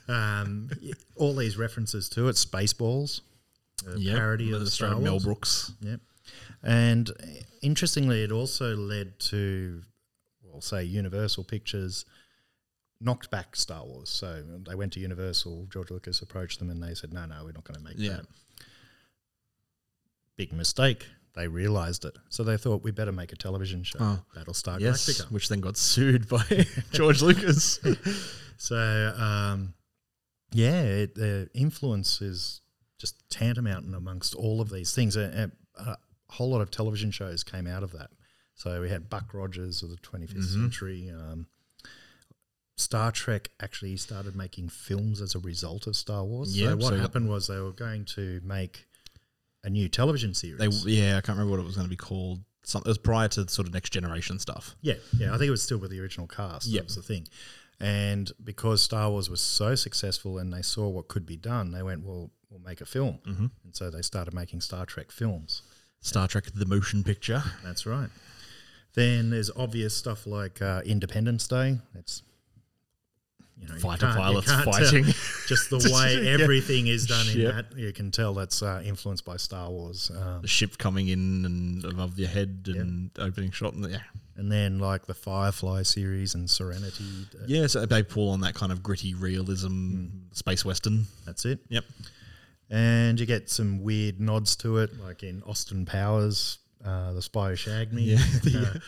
Um, 0.09 0.71
all 1.17 1.35
these 1.35 1.59
references 1.59 2.09
to 2.11 2.29
it, 2.29 2.37
Spaceballs, 2.37 3.21
a 3.87 3.99
Yep. 3.99 4.17
parody 4.17 4.53
of 4.53 4.61
The 4.61 4.71
Star 4.71 4.89
Australian 4.89 5.05
Mel 5.05 5.21
Brooks. 5.21 5.73
Yep. 5.83 6.01
And 6.63 7.11
interestingly, 7.61 8.23
it 8.23 8.33
also 8.33 8.75
led 8.75 9.19
to, 9.21 9.83
well, 10.43 10.63
say, 10.63 10.83
Universal 10.85 11.45
Pictures 11.45 12.07
knocked 13.01 13.31
back 13.31 13.55
Star 13.57 13.85
Wars. 13.85 14.09
So 14.11 14.43
they 14.67 14.75
went 14.75 14.93
to 14.95 15.01
Universal, 15.01 15.67
George 15.73 15.91
Lucas 15.91 16.21
approached 16.21 16.59
them 16.59 16.69
and 16.71 16.83
they 16.83 16.95
said, 16.95 17.13
no, 17.13 17.27
no, 17.27 17.37
we're 17.45 17.53
not 17.53 17.65
going 17.65 17.79
to 17.79 17.85
make 17.85 17.95
Yeah. 17.97 18.17
that. 18.17 18.27
Big 20.37 20.53
mistake. 20.53 21.07
They 21.35 21.47
realized 21.49 22.05
it. 22.05 22.17
So 22.31 22.43
they 22.43 22.57
thought, 22.57 22.83
we 22.83 22.91
better 22.91 23.13
make 23.13 23.33
a 23.33 23.37
television 23.37 23.83
show. 23.85 23.99
Oh. 24.01 24.21
Battlestar 24.37 24.81
Yes, 24.81 25.09
Galactica. 25.09 25.31
which 25.31 25.49
then 25.49 25.61
got 25.61 25.77
sued 25.77 26.29
by 26.29 26.43
George 26.93 27.23
Lucas. 27.23 27.79
So, 28.61 29.15
um, 29.17 29.73
yeah, 30.51 30.83
it, 30.83 31.15
the 31.15 31.49
influence 31.55 32.21
is 32.21 32.61
just 32.99 33.15
tantamount 33.31 33.95
amongst 33.95 34.35
all 34.35 34.61
of 34.61 34.69
these 34.69 34.93
things. 34.93 35.17
A, 35.17 35.53
a, 35.79 35.81
a 35.81 35.97
whole 36.29 36.51
lot 36.51 36.61
of 36.61 36.69
television 36.69 37.13
shows 37.13 37.45
came 37.45 37.69
out 37.69 37.85
of 37.85 37.93
that. 37.93 38.11
So 38.57 38.81
we 38.81 38.89
had 38.89 39.09
Buck 39.09 39.33
Rogers 39.33 39.85
of 39.85 39.91
the 39.91 39.97
25th 39.99 40.33
Mm-hmm. 40.35 40.61
century. 40.63 41.09
Um, 41.17 41.47
Star 42.79 43.11
Trek 43.11 43.51
actually 43.61 43.97
started 43.97 44.37
making 44.37 44.69
films 44.69 45.21
as 45.21 45.35
a 45.35 45.39
result 45.39 45.87
of 45.87 45.97
Star 45.97 46.25
Wars. 46.25 46.57
so 46.59 46.77
what 46.77 46.95
so- 46.95 46.97
happened 46.97 47.29
was 47.29 47.47
they 47.49 47.59
were 47.59 47.73
going 47.73 48.05
to 48.17 48.41
make 48.45 48.87
a 49.65 49.71
new 49.71 49.89
television 49.89 50.35
series. 50.35 50.85
they, 50.85 50.91
yeah, 50.91 51.17
I 51.17 51.21
can't 51.21 51.37
remember 51.37 51.51
what 51.51 51.61
it 51.61 51.67
was 51.67 51.75
going 51.77 51.87
to 51.87 51.91
be 51.91 51.97
called. 51.97 52.41
Some, 52.63 52.83
it 52.85 52.89
was 52.89 52.99
prior 52.99 53.29
to 53.29 53.49
sort 53.49 53.67
of 53.67 53.75
next 53.75 53.91
generation 53.91 54.39
stuff. 54.39 54.77
Yeah, 54.83 54.95
yeah. 55.17 55.29
I 55.35 55.39
think 55.39 55.49
it 55.49 55.51
was 55.51 55.63
still 55.63 55.79
with 55.79 55.91
the 55.91 56.01
original 56.01 56.27
cast. 56.27 56.67
Yep. 56.67 56.81
That 56.81 56.85
was 56.87 56.97
the 56.97 57.03
thing. 57.03 57.27
And 57.81 58.31
because 58.43 58.83
Star 58.83 59.11
Wars 59.11 59.31
was 59.31 59.41
so 59.41 59.75
successful 59.75 60.39
and 60.39 60.53
they 60.53 60.63
saw 60.63 60.89
what 60.89 61.09
could 61.09 61.25
be 61.25 61.37
done, 61.37 61.71
they 61.71 61.83
went, 61.83 62.05
well, 62.05 62.31
we'll 62.51 62.61
make 62.61 62.81
a 62.81 62.87
film. 62.87 63.19
Mm-hmm. 63.27 63.47
And 63.65 63.77
so 63.77 63.91
they 63.91 64.03
started 64.03 64.35
making 64.35 64.61
Star 64.61 64.85
Trek 64.85 65.11
films. 65.11 65.63
Star 66.01 66.29
Trek: 66.29 66.45
The 66.55 66.67
Motion 66.67 67.03
Picture. 67.03 67.43
That's 67.65 67.87
right. 67.87 68.09
Then 68.95 69.31
there's 69.31 69.51
obvious 69.57 69.97
stuff 69.97 70.27
like 70.27 70.63
uh, 70.63 70.83
Independence 70.85 71.47
Day. 71.47 71.79
That's 71.95 72.23
you 73.61 73.69
know, 73.69 73.75
Fighter 73.79 74.07
you 74.09 74.13
pilots 74.15 74.53
fighting. 74.65 75.05
Just 75.49 75.71
the 75.71 75.91
way 75.93 76.15
Yeah. 76.25 76.43
everything 76.43 76.87
is 76.87 77.07
done 77.07 77.29
in 77.29 77.39
Yep. 77.41 77.55
that, 77.55 77.79
you 77.79 77.93
can 77.93 78.11
tell 78.11 78.35
that's 78.35 78.63
uh, 78.63 78.83
influenced 78.85 79.25
by 79.25 79.37
Star 79.37 79.69
Wars. 79.71 80.11
Um, 80.15 80.43
The 80.43 80.49
ship 80.49 80.79
coming 80.79 81.09
in 81.09 81.45
and 81.45 81.85
above 81.85 82.19
your 82.19 82.29
head 82.29 82.67
and 82.69 83.11
opening 83.19 83.51
shot. 83.51 83.75
And 83.75 83.91
yeah. 83.91 83.99
and 84.37 84.51
then 84.53 84.79
like 84.79 85.07
the 85.07 85.15
Firefly 85.15 85.83
series 85.83 86.35
and 86.35 86.49
Serenity. 86.49 87.05
uh, 87.35 87.45
Yeah, 87.47 87.67
so 87.67 87.85
they 87.87 88.03
pull 88.03 88.31
on 88.31 88.41
that 88.43 88.55
kind 88.55 88.71
of 88.73 88.83
gritty 88.83 89.15
realism, 89.15 90.07
space 90.33 90.65
western. 90.65 91.07
That's 91.27 91.45
it. 91.45 91.59
Yep. 91.69 91.85
And 92.71 93.19
you 93.19 93.25
get 93.27 93.49
some 93.51 93.83
weird 93.83 94.21
nods 94.21 94.55
to 94.57 94.79
it, 94.79 94.99
like 95.01 95.23
in 95.23 95.43
Austin 95.45 95.87
Powers, 95.87 96.59
uh, 96.85 97.13
The 97.13 97.23
Spy 97.23 97.51
Who 97.51 97.57
Shagged 97.57 97.93
Me. 97.93 98.03
Yeah, 98.03 98.17
the, 98.43 98.83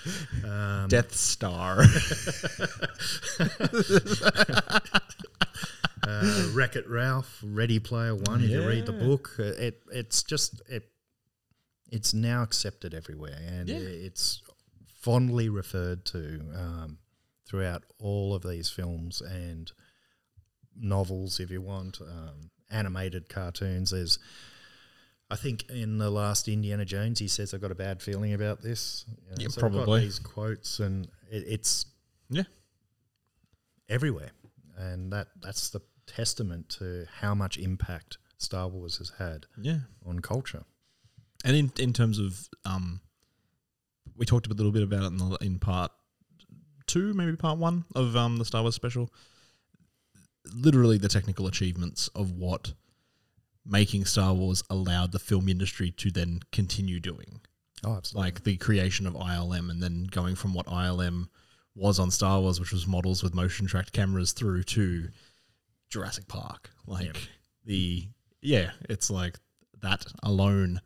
Uh, 0.44 0.48
um, 0.48 0.88
Death 0.88 1.14
Star. 1.14 1.80
uh, 6.06 6.48
Wreck 6.52 6.76
It 6.76 6.88
Ralph, 6.88 7.40
Ready 7.44 7.78
Player 7.78 8.14
One. 8.14 8.42
If 8.42 8.50
you 8.50 8.66
read 8.66 8.86
the 8.86 8.92
book, 8.92 9.30
uh, 9.38 9.42
it 9.44 9.82
it's 9.92 10.22
just 10.22 10.60
it, 10.68 10.88
it's 11.90 12.14
now 12.14 12.42
accepted 12.42 12.94
everywhere, 12.94 13.38
and 13.46 13.68
Yeah. 13.68 13.76
it's 13.78 14.42
fondly 15.02 15.48
referred 15.48 16.04
to 16.06 16.40
um, 16.54 16.98
throughout 17.48 17.84
all 17.98 18.34
of 18.34 18.42
these 18.42 18.70
films 18.70 19.20
and 19.20 19.70
novels, 20.76 21.40
if 21.40 21.50
you 21.50 21.60
want, 21.60 22.00
um, 22.00 22.50
animated 22.70 23.28
cartoons. 23.28 23.90
There's, 23.90 24.18
I 25.30 25.36
think, 25.36 25.68
in 25.70 25.98
the 25.98 26.10
last 26.10 26.48
Indiana 26.48 26.84
Jones, 26.84 27.18
he 27.20 27.28
says, 27.28 27.54
"I've 27.54 27.60
got 27.60 27.70
a 27.70 27.74
bad 27.76 28.02
feeling 28.02 28.32
about 28.34 28.62
this." 28.62 29.04
You 29.08 29.14
know, 29.30 29.36
Yeah, 29.38 29.48
so 29.48 29.60
probably. 29.60 30.00
these 30.00 30.18
quotes, 30.18 30.80
and 30.80 31.06
it, 31.30 31.44
it's 31.46 31.86
yeah. 32.28 32.42
everywhere, 33.88 34.30
and 34.76 35.12
that 35.12 35.28
that's 35.40 35.70
the 35.70 35.80
testament 36.06 36.68
to 36.80 37.06
how 37.20 37.34
much 37.34 37.56
impact 37.58 38.18
Star 38.38 38.66
Wars 38.68 38.98
has 38.98 39.10
had 39.18 39.46
Yeah. 39.60 39.80
on 40.04 40.20
culture. 40.20 40.64
And 41.44 41.56
in 41.56 41.72
in 41.78 41.92
terms 41.92 42.18
of 42.18 42.48
um, 42.64 43.00
we 44.16 44.26
talked 44.26 44.46
a 44.46 44.50
little 44.50 44.72
bit 44.72 44.82
about 44.82 45.04
it 45.04 45.06
in, 45.06 45.16
the, 45.18 45.38
in 45.40 45.58
part 45.58 45.92
two, 46.86 47.14
maybe 47.14 47.36
part 47.36 47.58
one 47.58 47.84
of 47.94 48.16
um 48.16 48.36
the 48.38 48.44
Star 48.44 48.62
Wars 48.62 48.74
special. 48.74 49.10
Literally, 50.52 50.98
the 50.98 51.08
technical 51.08 51.46
achievements 51.46 52.08
of 52.08 52.32
what 52.32 52.72
making 53.66 54.04
Star 54.04 54.34
Wars 54.34 54.62
allowed 54.70 55.12
the 55.12 55.18
film 55.18 55.48
industry 55.48 55.90
to 55.92 56.10
then 56.10 56.40
continue 56.52 57.00
doing. 57.00 57.40
Oh, 57.84 57.96
absolutely. 57.96 58.26
Like 58.26 58.44
the 58.44 58.56
creation 58.56 59.06
of 59.06 59.14
ILM, 59.14 59.70
and 59.70 59.82
then 59.82 60.04
going 60.10 60.34
from 60.34 60.54
what 60.54 60.66
ILM 60.66 61.28
was 61.74 61.98
on 61.98 62.10
Star 62.10 62.40
Wars, 62.40 62.60
which 62.60 62.72
was 62.72 62.86
models 62.86 63.22
with 63.22 63.34
motion 63.34 63.66
tracked 63.66 63.92
cameras, 63.92 64.32
through 64.32 64.64
to 64.64 65.08
Jurassic 65.88 66.28
Park. 66.28 66.70
Like 66.86 67.16
the 67.64 68.08
yeah, 68.42 68.70
it's 68.88 69.10
like 69.10 69.38
that 69.82 70.04
alone. 70.22 70.80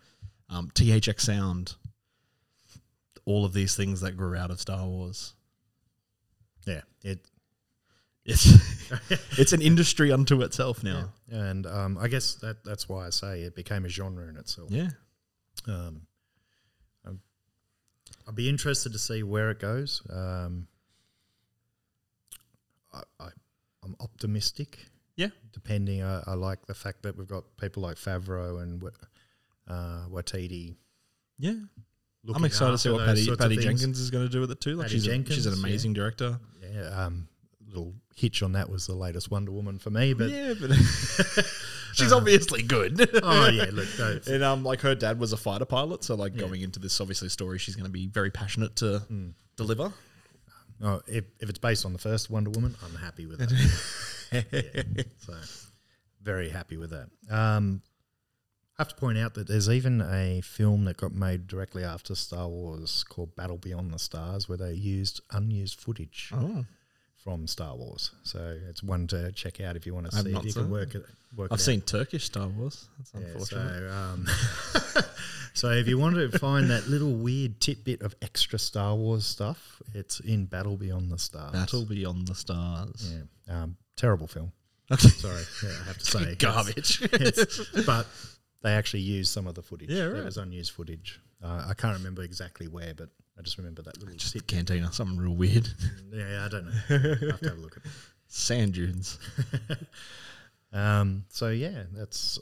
Um, 0.50 0.70
THX 0.74 1.20
sound, 1.20 1.74
all 3.24 3.44
of 3.44 3.54
these 3.54 3.74
things 3.74 4.00
that 4.02 4.16
grew 4.16 4.36
out 4.36 4.50
of 4.50 4.60
Star 4.60 4.86
Wars. 4.86 5.34
Yeah, 6.66 6.82
it 7.02 7.20
It's 8.24 8.46
it's 9.38 9.52
an 9.52 9.60
industry 9.60 10.10
unto 10.12 10.40
itself 10.42 10.82
now. 10.82 11.10
and 11.30 11.66
um, 11.66 11.98
I 11.98 12.08
guess 12.08 12.34
that 12.36 12.64
that's 12.64 12.88
why 12.88 13.06
I 13.06 13.10
say 13.10 13.42
it 13.42 13.54
became 13.54 13.84
a 13.84 13.88
genre 13.88 14.28
in 14.28 14.36
itself. 14.36 14.70
Yeah. 14.70 14.90
Um, 15.66 16.02
I'll 18.26 18.34
be 18.34 18.48
interested 18.48 18.92
to 18.92 18.98
see 18.98 19.22
where 19.22 19.50
it 19.50 19.60
goes. 19.60 20.02
Um, 20.10 20.66
I, 22.92 23.02
I, 23.20 23.28
I'm 23.82 23.96
optimistic. 24.00 24.78
Yeah. 25.16 25.28
Depending, 25.52 26.02
I, 26.02 26.22
I 26.26 26.34
like 26.34 26.66
the 26.66 26.74
fact 26.74 27.02
that 27.02 27.16
we've 27.16 27.28
got 27.28 27.44
people 27.58 27.82
like 27.82 27.96
Favreau 27.96 28.62
and 28.62 28.82
uh, 29.68 30.06
Waititi. 30.10 30.76
Yeah. 31.38 31.54
I'm 32.34 32.44
excited 32.44 32.72
to 32.72 32.78
see 32.78 32.90
what 32.90 33.04
Patty, 33.04 33.36
Patty. 33.36 33.56
Jenkins 33.56 34.00
is 34.00 34.10
going 34.10 34.24
to 34.24 34.32
do 34.32 34.40
with 34.40 34.50
it 34.50 34.60
too. 34.60 34.76
Like 34.76 34.86
Patty 34.86 34.94
she's, 34.94 35.06
a, 35.06 35.10
she's 35.10 35.12
an 35.12 35.24
Jenkins, 35.24 35.46
yeah. 35.46 35.52
amazing 35.52 35.92
director. 35.92 36.40
Yeah, 36.72 37.04
um, 37.04 37.28
little 37.74 37.94
hitch 38.14 38.42
on 38.42 38.52
that 38.52 38.70
was 38.70 38.86
the 38.86 38.94
latest 38.94 39.30
Wonder 39.30 39.50
Woman 39.52 39.78
for 39.78 39.90
me, 39.90 40.14
but 40.14 40.30
yeah, 40.30 40.54
but 40.60 40.70
she's 41.92 42.12
obviously 42.12 42.62
good. 42.62 43.08
oh 43.22 43.48
yeah, 43.48 43.66
look, 43.72 43.88
and 44.26 44.42
um, 44.44 44.62
like 44.64 44.80
her 44.82 44.94
dad 44.94 45.18
was 45.18 45.32
a 45.32 45.36
fighter 45.36 45.64
pilot, 45.64 46.04
so 46.04 46.14
like 46.14 46.36
going 46.36 46.60
into 46.62 46.78
this 46.78 47.00
obviously 47.00 47.28
story, 47.28 47.58
she's 47.58 47.74
going 47.76 47.86
to 47.86 47.90
be 47.92 48.06
very 48.06 48.30
passionate 48.30 48.76
to 48.76 49.02
deliver. 49.56 49.92
Oh, 50.82 51.00
if, 51.06 51.24
if 51.40 51.48
it's 51.48 51.58
based 51.58 51.84
on 51.86 51.92
the 51.92 51.98
first 51.98 52.30
Wonder 52.30 52.50
Woman, 52.50 52.74
I'm 52.84 52.96
happy 52.96 53.26
with 53.26 53.38
that. 53.40 53.50
Yeah, 54.32 55.02
so 55.18 55.34
very 56.22 56.48
happy 56.48 56.76
with 56.76 56.90
that. 56.90 57.08
Um, 57.30 57.82
I 58.76 58.82
have 58.82 58.88
to 58.88 58.96
point 58.96 59.16
out 59.18 59.34
that 59.34 59.46
there's 59.46 59.68
even 59.70 60.00
a 60.00 60.40
film 60.40 60.86
that 60.86 60.96
got 60.96 61.12
made 61.12 61.46
directly 61.46 61.84
after 61.84 62.16
Star 62.16 62.48
Wars 62.48 63.04
called 63.08 63.36
Battle 63.36 63.58
Beyond 63.58 63.92
the 63.92 63.98
Stars, 64.00 64.48
where 64.48 64.58
they 64.58 64.72
used 64.72 65.20
unused 65.30 65.78
footage 65.80 66.32
Oh. 66.34 66.64
From 67.24 67.46
Star 67.46 67.74
Wars. 67.74 68.10
So 68.22 68.56
it's 68.68 68.82
one 68.82 69.06
to 69.08 69.32
check 69.32 69.60
out 69.60 69.74
if 69.76 69.86
you 69.86 69.94
want 69.94 70.10
to 70.10 70.16
see 70.16 70.30
if 70.30 70.44
you 70.44 70.52
can 70.52 70.64
it. 70.66 70.68
work 70.68 70.94
it. 70.94 71.04
Work 71.34 71.48
I've 71.50 71.58
it 71.58 71.60
out. 71.62 71.64
seen 71.64 71.80
Turkish 71.80 72.24
Star 72.26 72.46
Wars. 72.48 72.86
That's 72.98 73.12
Yeah, 73.14 73.32
unfortunate. 73.32 73.90
so, 73.90 73.94
um, 73.96 74.26
so 75.54 75.70
if 75.70 75.88
you 75.88 75.98
want 75.98 76.16
to 76.16 76.38
find 76.38 76.70
that 76.70 76.86
little 76.88 77.12
weird 77.14 77.60
tidbit 77.60 78.02
of 78.02 78.14
extra 78.22 78.58
Star 78.58 78.94
Wars 78.94 79.24
stuff, 79.26 79.80
it's 79.94 80.20
in 80.20 80.44
Battle 80.44 80.76
Beyond 80.76 81.10
the 81.10 81.18
Stars. 81.18 81.52
Battle 81.52 81.84
Beyond 81.86 82.28
the 82.28 82.34
Stars. 82.34 83.14
Yeah, 83.48 83.62
um, 83.62 83.76
terrible 83.96 84.26
film. 84.26 84.52
Okay. 84.92 85.08
Sorry, 85.08 85.42
yeah, 85.64 85.70
I 85.80 85.84
have 85.86 85.98
to 85.98 86.04
say 86.04 86.34
Garbage. 86.36 87.02
it's- 87.02 87.60
but 87.86 88.06
they 88.62 88.72
actually 88.72 89.00
used 89.02 89.32
some 89.32 89.46
of 89.46 89.54
the 89.54 89.62
footage. 89.62 89.90
Yeah, 89.90 90.04
right. 90.04 90.24
was 90.24 90.36
unused 90.36 90.72
footage. 90.72 91.20
Uh, 91.42 91.66
I 91.68 91.74
can't 91.74 91.96
remember 91.96 92.22
exactly 92.22 92.68
where, 92.68 92.94
but 92.94 93.08
I 93.38 93.42
just 93.42 93.58
remember 93.58 93.82
that 93.82 93.98
little. 93.98 94.14
Just 94.14 94.32
the 94.32 94.40
tidbit. 94.40 94.66
cantina, 94.66 94.92
something 94.92 95.18
real 95.18 95.34
weird. 95.34 95.68
Yeah, 96.12 96.44
I 96.44 96.48
don't 96.48 96.66
know. 96.66 96.72
I 96.90 96.92
have 97.32 97.40
to 97.40 97.48
have 97.48 97.58
a 97.58 97.60
look 97.60 97.76
at 97.76 97.84
it. 97.84 97.90
Sand 98.28 98.74
dunes. 98.74 99.18
Um, 100.74 101.24
so 101.28 101.50
yeah, 101.50 101.84
that's 101.92 102.40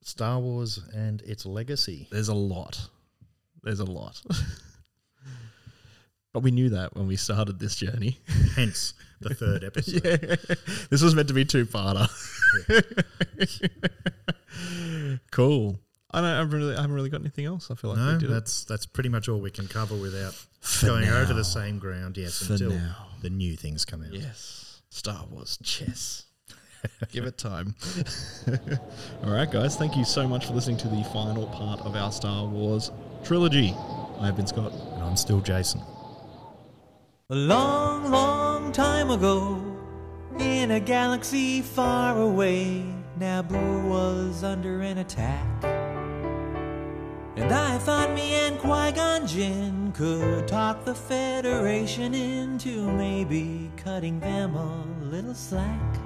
Star 0.00 0.40
Wars 0.40 0.80
and 0.94 1.20
its 1.22 1.44
legacy. 1.44 2.08
There's 2.10 2.28
a 2.28 2.34
lot. 2.34 2.88
There's 3.62 3.80
a 3.80 3.84
lot. 3.84 4.20
but 6.32 6.42
we 6.42 6.50
knew 6.50 6.70
that 6.70 6.96
when 6.96 7.06
we 7.06 7.16
started 7.16 7.58
this 7.58 7.76
journey. 7.76 8.18
Hence 8.56 8.94
the 9.20 9.34
third 9.34 9.62
episode. 9.62 10.02
yeah. 10.02 10.54
This 10.88 11.02
was 11.02 11.14
meant 11.14 11.28
to 11.28 11.34
be 11.34 11.44
two 11.44 11.66
parter. 11.66 12.08
cool. 15.30 15.78
I 16.12 16.20
don't 16.20 16.30
I 16.30 16.36
haven't 16.38 16.58
really 16.58 16.74
I 16.76 16.80
haven't 16.80 16.94
really 16.96 17.10
got 17.10 17.20
anything 17.20 17.44
else. 17.46 17.70
I 17.70 17.74
feel 17.74 17.90
like 17.90 17.98
No, 17.98 18.12
we 18.14 18.18
did 18.18 18.30
it. 18.30 18.32
that's 18.32 18.64
that's 18.64 18.86
pretty 18.86 19.08
much 19.08 19.28
all 19.28 19.40
we 19.40 19.50
can 19.50 19.68
cover 19.68 19.94
without 19.96 20.34
For 20.60 20.86
going 20.86 21.08
over 21.08 21.32
the 21.34 21.44
same 21.44 21.78
ground. 21.78 22.16
Yes, 22.16 22.44
For 22.46 22.54
until 22.54 22.70
now. 22.70 22.96
the 23.22 23.30
new 23.30 23.56
things 23.56 23.84
come 23.84 24.02
out. 24.02 24.12
Yes. 24.12 24.82
Star 24.90 25.24
Wars 25.30 25.58
chess. 25.62 26.24
Give 27.12 27.24
it 27.26 27.36
time. 27.38 27.74
All 29.24 29.30
right, 29.30 29.50
guys. 29.50 29.76
Thank 29.76 29.96
you 29.96 30.04
so 30.04 30.26
much 30.26 30.46
for 30.46 30.54
listening 30.54 30.78
to 30.78 30.88
the 30.88 31.04
final 31.12 31.46
part 31.48 31.80
of 31.82 31.94
our 31.94 32.10
Star 32.10 32.46
Wars 32.46 32.90
trilogy. 33.22 33.76
I've 34.18 34.34
been 34.34 34.46
Scott. 34.46 34.72
And 34.72 35.02
I'm 35.02 35.16
still 35.16 35.40
Jason. 35.42 35.80
A 37.28 37.34
long, 37.34 38.10
long 38.10 38.72
time 38.72 39.10
ago, 39.10 39.62
in 40.38 40.70
a 40.72 40.80
galaxy 40.80 41.60
far 41.60 42.18
away, 42.20 42.82
Naboo 43.18 43.86
was 43.88 44.42
under 44.42 44.80
an 44.80 44.98
attack. 44.98 45.46
And 47.36 47.52
I 47.52 47.78
thought 47.78 48.12
me 48.12 48.34
and 48.34 48.58
Qui 48.58 48.92
Gon 48.92 49.26
Jinn 49.26 49.92
could 49.94 50.48
talk 50.48 50.84
the 50.84 50.94
Federation 50.94 52.12
into 52.12 52.90
maybe 52.92 53.70
cutting 53.76 54.20
them 54.20 54.56
a 54.56 54.84
little 55.04 55.34
slack. 55.34 56.04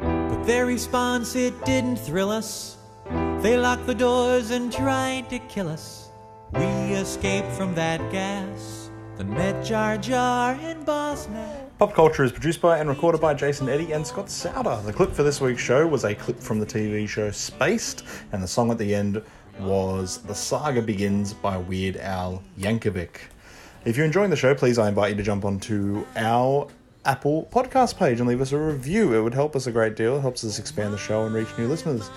But 0.00 0.44
their 0.44 0.66
response, 0.66 1.36
it 1.36 1.64
didn't 1.64 1.96
thrill 1.96 2.30
us. 2.30 2.76
They 3.40 3.56
locked 3.56 3.86
the 3.86 3.94
doors 3.94 4.50
and 4.50 4.72
tried 4.72 5.30
to 5.30 5.38
kill 5.38 5.68
us. 5.68 6.10
We 6.52 6.64
escaped 6.94 7.52
from 7.52 7.74
that 7.74 8.00
gas, 8.10 8.90
then 9.16 9.32
met 9.34 9.64
Jar 9.64 9.96
Jar 9.96 10.58
and 10.60 10.84
Boss 10.84 11.28
Nass. 11.28 11.63
Pop 11.76 11.92
Culture 11.92 12.22
is 12.22 12.30
produced 12.30 12.60
by 12.60 12.78
and 12.78 12.88
recorded 12.88 13.20
by 13.20 13.34
Jason 13.34 13.68
Eddy 13.68 13.90
and 13.90 14.06
Scott 14.06 14.30
Souter. 14.30 14.80
The 14.86 14.92
clip 14.92 15.10
for 15.10 15.24
this 15.24 15.40
week's 15.40 15.60
show 15.60 15.84
was 15.84 16.04
a 16.04 16.14
clip 16.14 16.38
from 16.38 16.60
the 16.60 16.66
TV 16.66 17.08
show 17.08 17.32
Spaced, 17.32 18.04
and 18.30 18.40
the 18.40 18.46
song 18.46 18.70
at 18.70 18.78
the 18.78 18.94
end 18.94 19.20
was 19.58 20.18
The 20.18 20.36
Saga 20.36 20.80
Begins 20.80 21.34
by 21.34 21.56
Weird 21.56 21.96
Al 21.96 22.44
Yankovic. 22.56 23.16
If 23.84 23.96
you're 23.96 24.06
enjoying 24.06 24.30
the 24.30 24.36
show, 24.36 24.54
please 24.54 24.78
I 24.78 24.88
invite 24.88 25.10
you 25.10 25.16
to 25.16 25.24
jump 25.24 25.44
onto 25.44 26.06
our 26.14 26.68
Apple 27.04 27.48
podcast 27.50 27.96
page 27.96 28.20
and 28.20 28.28
leave 28.28 28.40
us 28.40 28.52
a 28.52 28.58
review. 28.58 29.12
It 29.12 29.22
would 29.22 29.34
help 29.34 29.56
us 29.56 29.66
a 29.66 29.72
great 29.72 29.96
deal. 29.96 30.18
It 30.18 30.20
helps 30.20 30.44
us 30.44 30.60
expand 30.60 30.94
the 30.94 30.98
show 30.98 31.26
and 31.26 31.34
reach 31.34 31.48
new 31.58 31.66
listeners. 31.66 32.08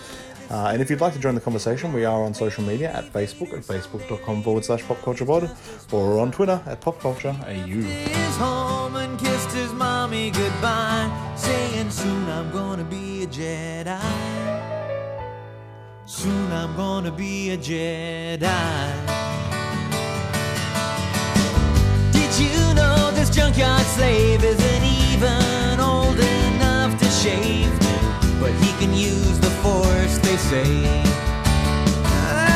Uh, 0.50 0.72
and 0.72 0.82
if 0.82 0.90
you'd 0.90 1.02
like 1.02 1.14
to 1.14 1.20
join 1.20 1.36
the 1.36 1.42
conversation, 1.42 1.92
we 1.92 2.06
are 2.06 2.24
on 2.24 2.34
social 2.34 2.64
media 2.64 2.92
at 2.94 3.12
Facebook 3.12 3.54
at 3.54 3.64
facebook.com 3.64 4.42
forward 4.44 4.64
slash 4.64 4.82
popculturepod 4.84 5.94
or 5.94 6.20
on 6.20 6.32
Twitter 6.32 6.62
at 6.66 6.80
popcultureau. 6.82 7.36
Soon 16.06 16.52
I'm 16.54 16.76
gonna 16.78 17.12
be 17.12 17.52
a 17.52 17.58
Jedi. 17.58 18.40
Did 22.14 22.40
you 22.40 22.74
know 22.74 23.12
this 23.12 23.30
junkyard 23.30 23.86
slave 23.88 24.42
isn't 24.42 24.84
even 24.84 25.80
old 25.82 26.18
enough 26.18 26.98
to 27.00 27.06
shave? 27.10 27.78
But 28.40 28.54
he 28.64 28.72
can 28.80 28.94
use 28.94 29.38
the 29.40 29.57
they 30.20 30.38
say. 30.38 31.04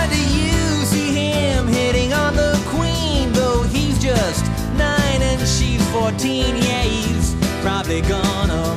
Do 0.10 0.22
you 0.40 0.86
see 0.86 1.12
him 1.12 1.68
hitting 1.68 2.14
on 2.14 2.36
the 2.36 2.54
queen? 2.68 3.32
Though 3.34 3.64
he's 3.64 4.00
just 4.00 4.46
nine 4.78 5.22
and 5.22 5.42
she's 5.48 5.86
14. 5.92 6.56
Yeah, 6.56 6.84
he's 6.84 7.36
probably 7.62 8.02
gonna 8.02 8.76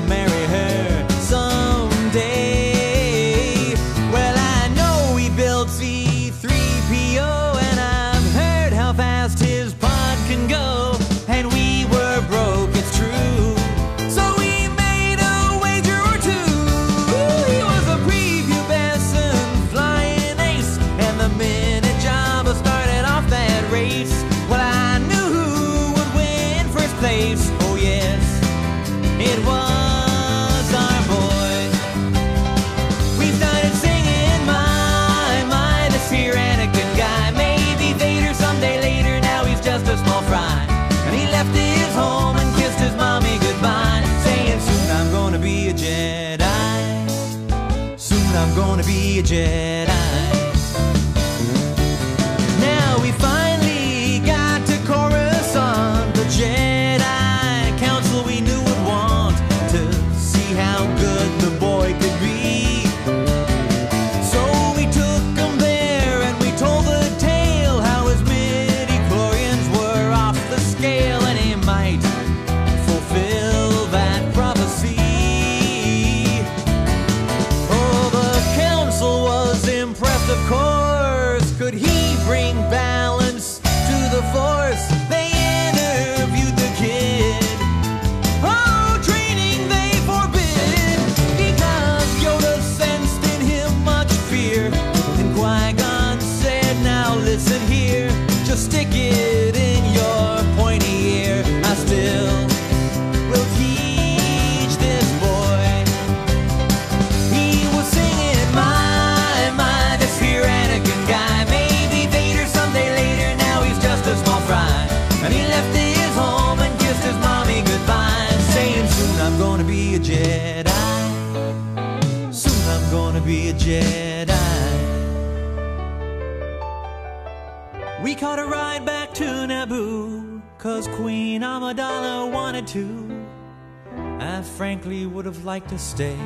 liked 135.65 135.71
to 135.71 135.79
stay. 135.79 136.17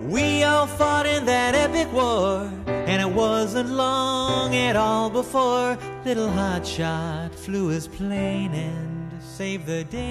We 0.00 0.44
all 0.44 0.66
fought 0.66 1.06
in 1.06 1.24
that 1.26 1.54
epic 1.54 1.92
war, 1.92 2.50
and 2.66 3.02
it 3.02 3.08
wasn't 3.08 3.70
long 3.70 4.54
at 4.54 4.76
all 4.76 5.10
before 5.10 5.76
little 6.04 6.28
Hotshot 6.28 7.34
flew 7.34 7.68
his 7.68 7.88
plane 7.88 8.52
and 8.52 9.10
saved 9.22 9.66
the 9.66 9.84
day. 9.84 10.04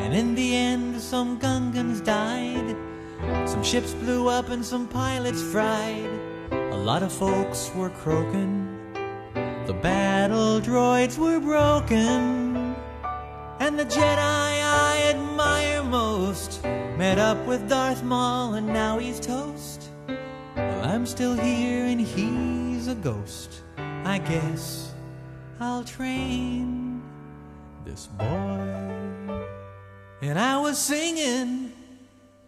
And 0.00 0.14
in 0.14 0.34
the 0.34 0.56
end, 0.56 1.00
some 1.00 1.38
Gungans 1.38 2.02
died, 2.04 2.76
some 3.48 3.62
ships 3.62 3.94
blew 3.94 4.28
up, 4.28 4.50
and 4.50 4.64
some 4.64 4.88
pilots 4.88 5.42
fried. 5.42 6.10
A 6.50 6.76
lot 6.76 7.02
of 7.02 7.12
folks 7.12 7.70
were 7.76 7.90
croaking, 7.90 8.68
the 9.66 9.74
battle 9.74 10.60
droids 10.60 11.18
were 11.18 11.40
broken. 11.40 12.73
And 13.74 13.90
the 13.90 13.96
Jedi 13.96 14.18
I 14.20 15.10
admire 15.10 15.82
most 15.82 16.62
met 16.96 17.18
up 17.18 17.44
with 17.44 17.68
Darth 17.68 18.04
Maul 18.04 18.54
and 18.54 18.68
now 18.68 18.98
he's 18.98 19.18
toast. 19.18 19.90
Well, 20.56 20.84
I'm 20.84 21.04
still 21.04 21.34
here 21.34 21.84
and 21.84 22.00
he's 22.00 22.86
a 22.86 22.94
ghost. 22.94 23.64
I 24.04 24.18
guess 24.18 24.92
I'll 25.58 25.82
train 25.82 27.02
this 27.84 28.06
boy. 28.06 29.34
And 30.22 30.38
I 30.38 30.56
was 30.60 30.78
singing, 30.78 31.72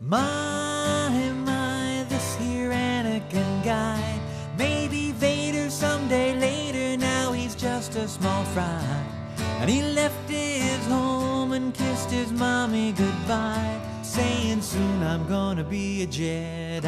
My, 0.01 1.09
my, 1.45 2.07
this 2.09 2.37
here 2.37 2.71
Anakin 2.71 3.65
guy. 3.65 4.21
Maybe 4.57 5.11
Vader 5.11 5.71
someday 5.71 6.39
later, 6.39 6.97
now 6.97 7.33
he's 7.33 7.57
just 7.57 7.97
a 7.97 8.07
small 8.07 8.45
fry. 8.45 9.03
And 9.59 9.69
he 9.69 9.83
left 9.83 10.16
mommy 12.37 12.93
goodbye, 12.93 13.81
saying, 14.03 14.61
Soon 14.61 15.03
I'm 15.03 15.27
gonna 15.27 15.65
be 15.65 16.03
a 16.03 16.07
Jedi. 16.07 16.83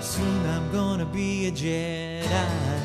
Soon 0.00 0.46
I'm 0.46 0.70
gonna 0.72 1.04
be 1.04 1.46
a 1.46 1.52
Jedi. 1.52 2.80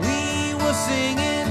We 0.00 0.54
were 0.54 0.74
singing, 0.74 1.48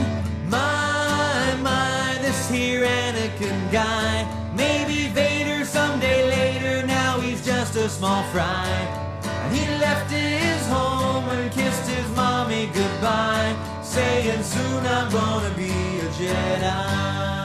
My, 0.49 1.55
my, 1.61 2.17
this 2.21 2.49
here 2.49 2.85
Anakin 2.85 3.71
guy. 3.71 4.25
Maybe 4.55 5.07
Vader 5.09 5.65
someday 5.65 6.29
later, 6.29 6.87
now 6.87 7.19
he's 7.19 7.45
just 7.45 7.75
a 7.75 7.89
small 7.89 8.23
fry. 8.31 8.67
And 9.23 9.55
he 9.55 9.67
left 9.79 10.09
his 10.11 10.67
home 10.67 11.27
and 11.29 11.51
kissed 11.51 11.89
his 11.89 12.15
mommy 12.15 12.67
goodbye, 12.73 13.55
saying, 13.83 14.43
Soon 14.43 14.85
I'm 14.85 15.11
gonna 15.11 15.53
be 15.55 15.90
Jedi. 16.21 17.40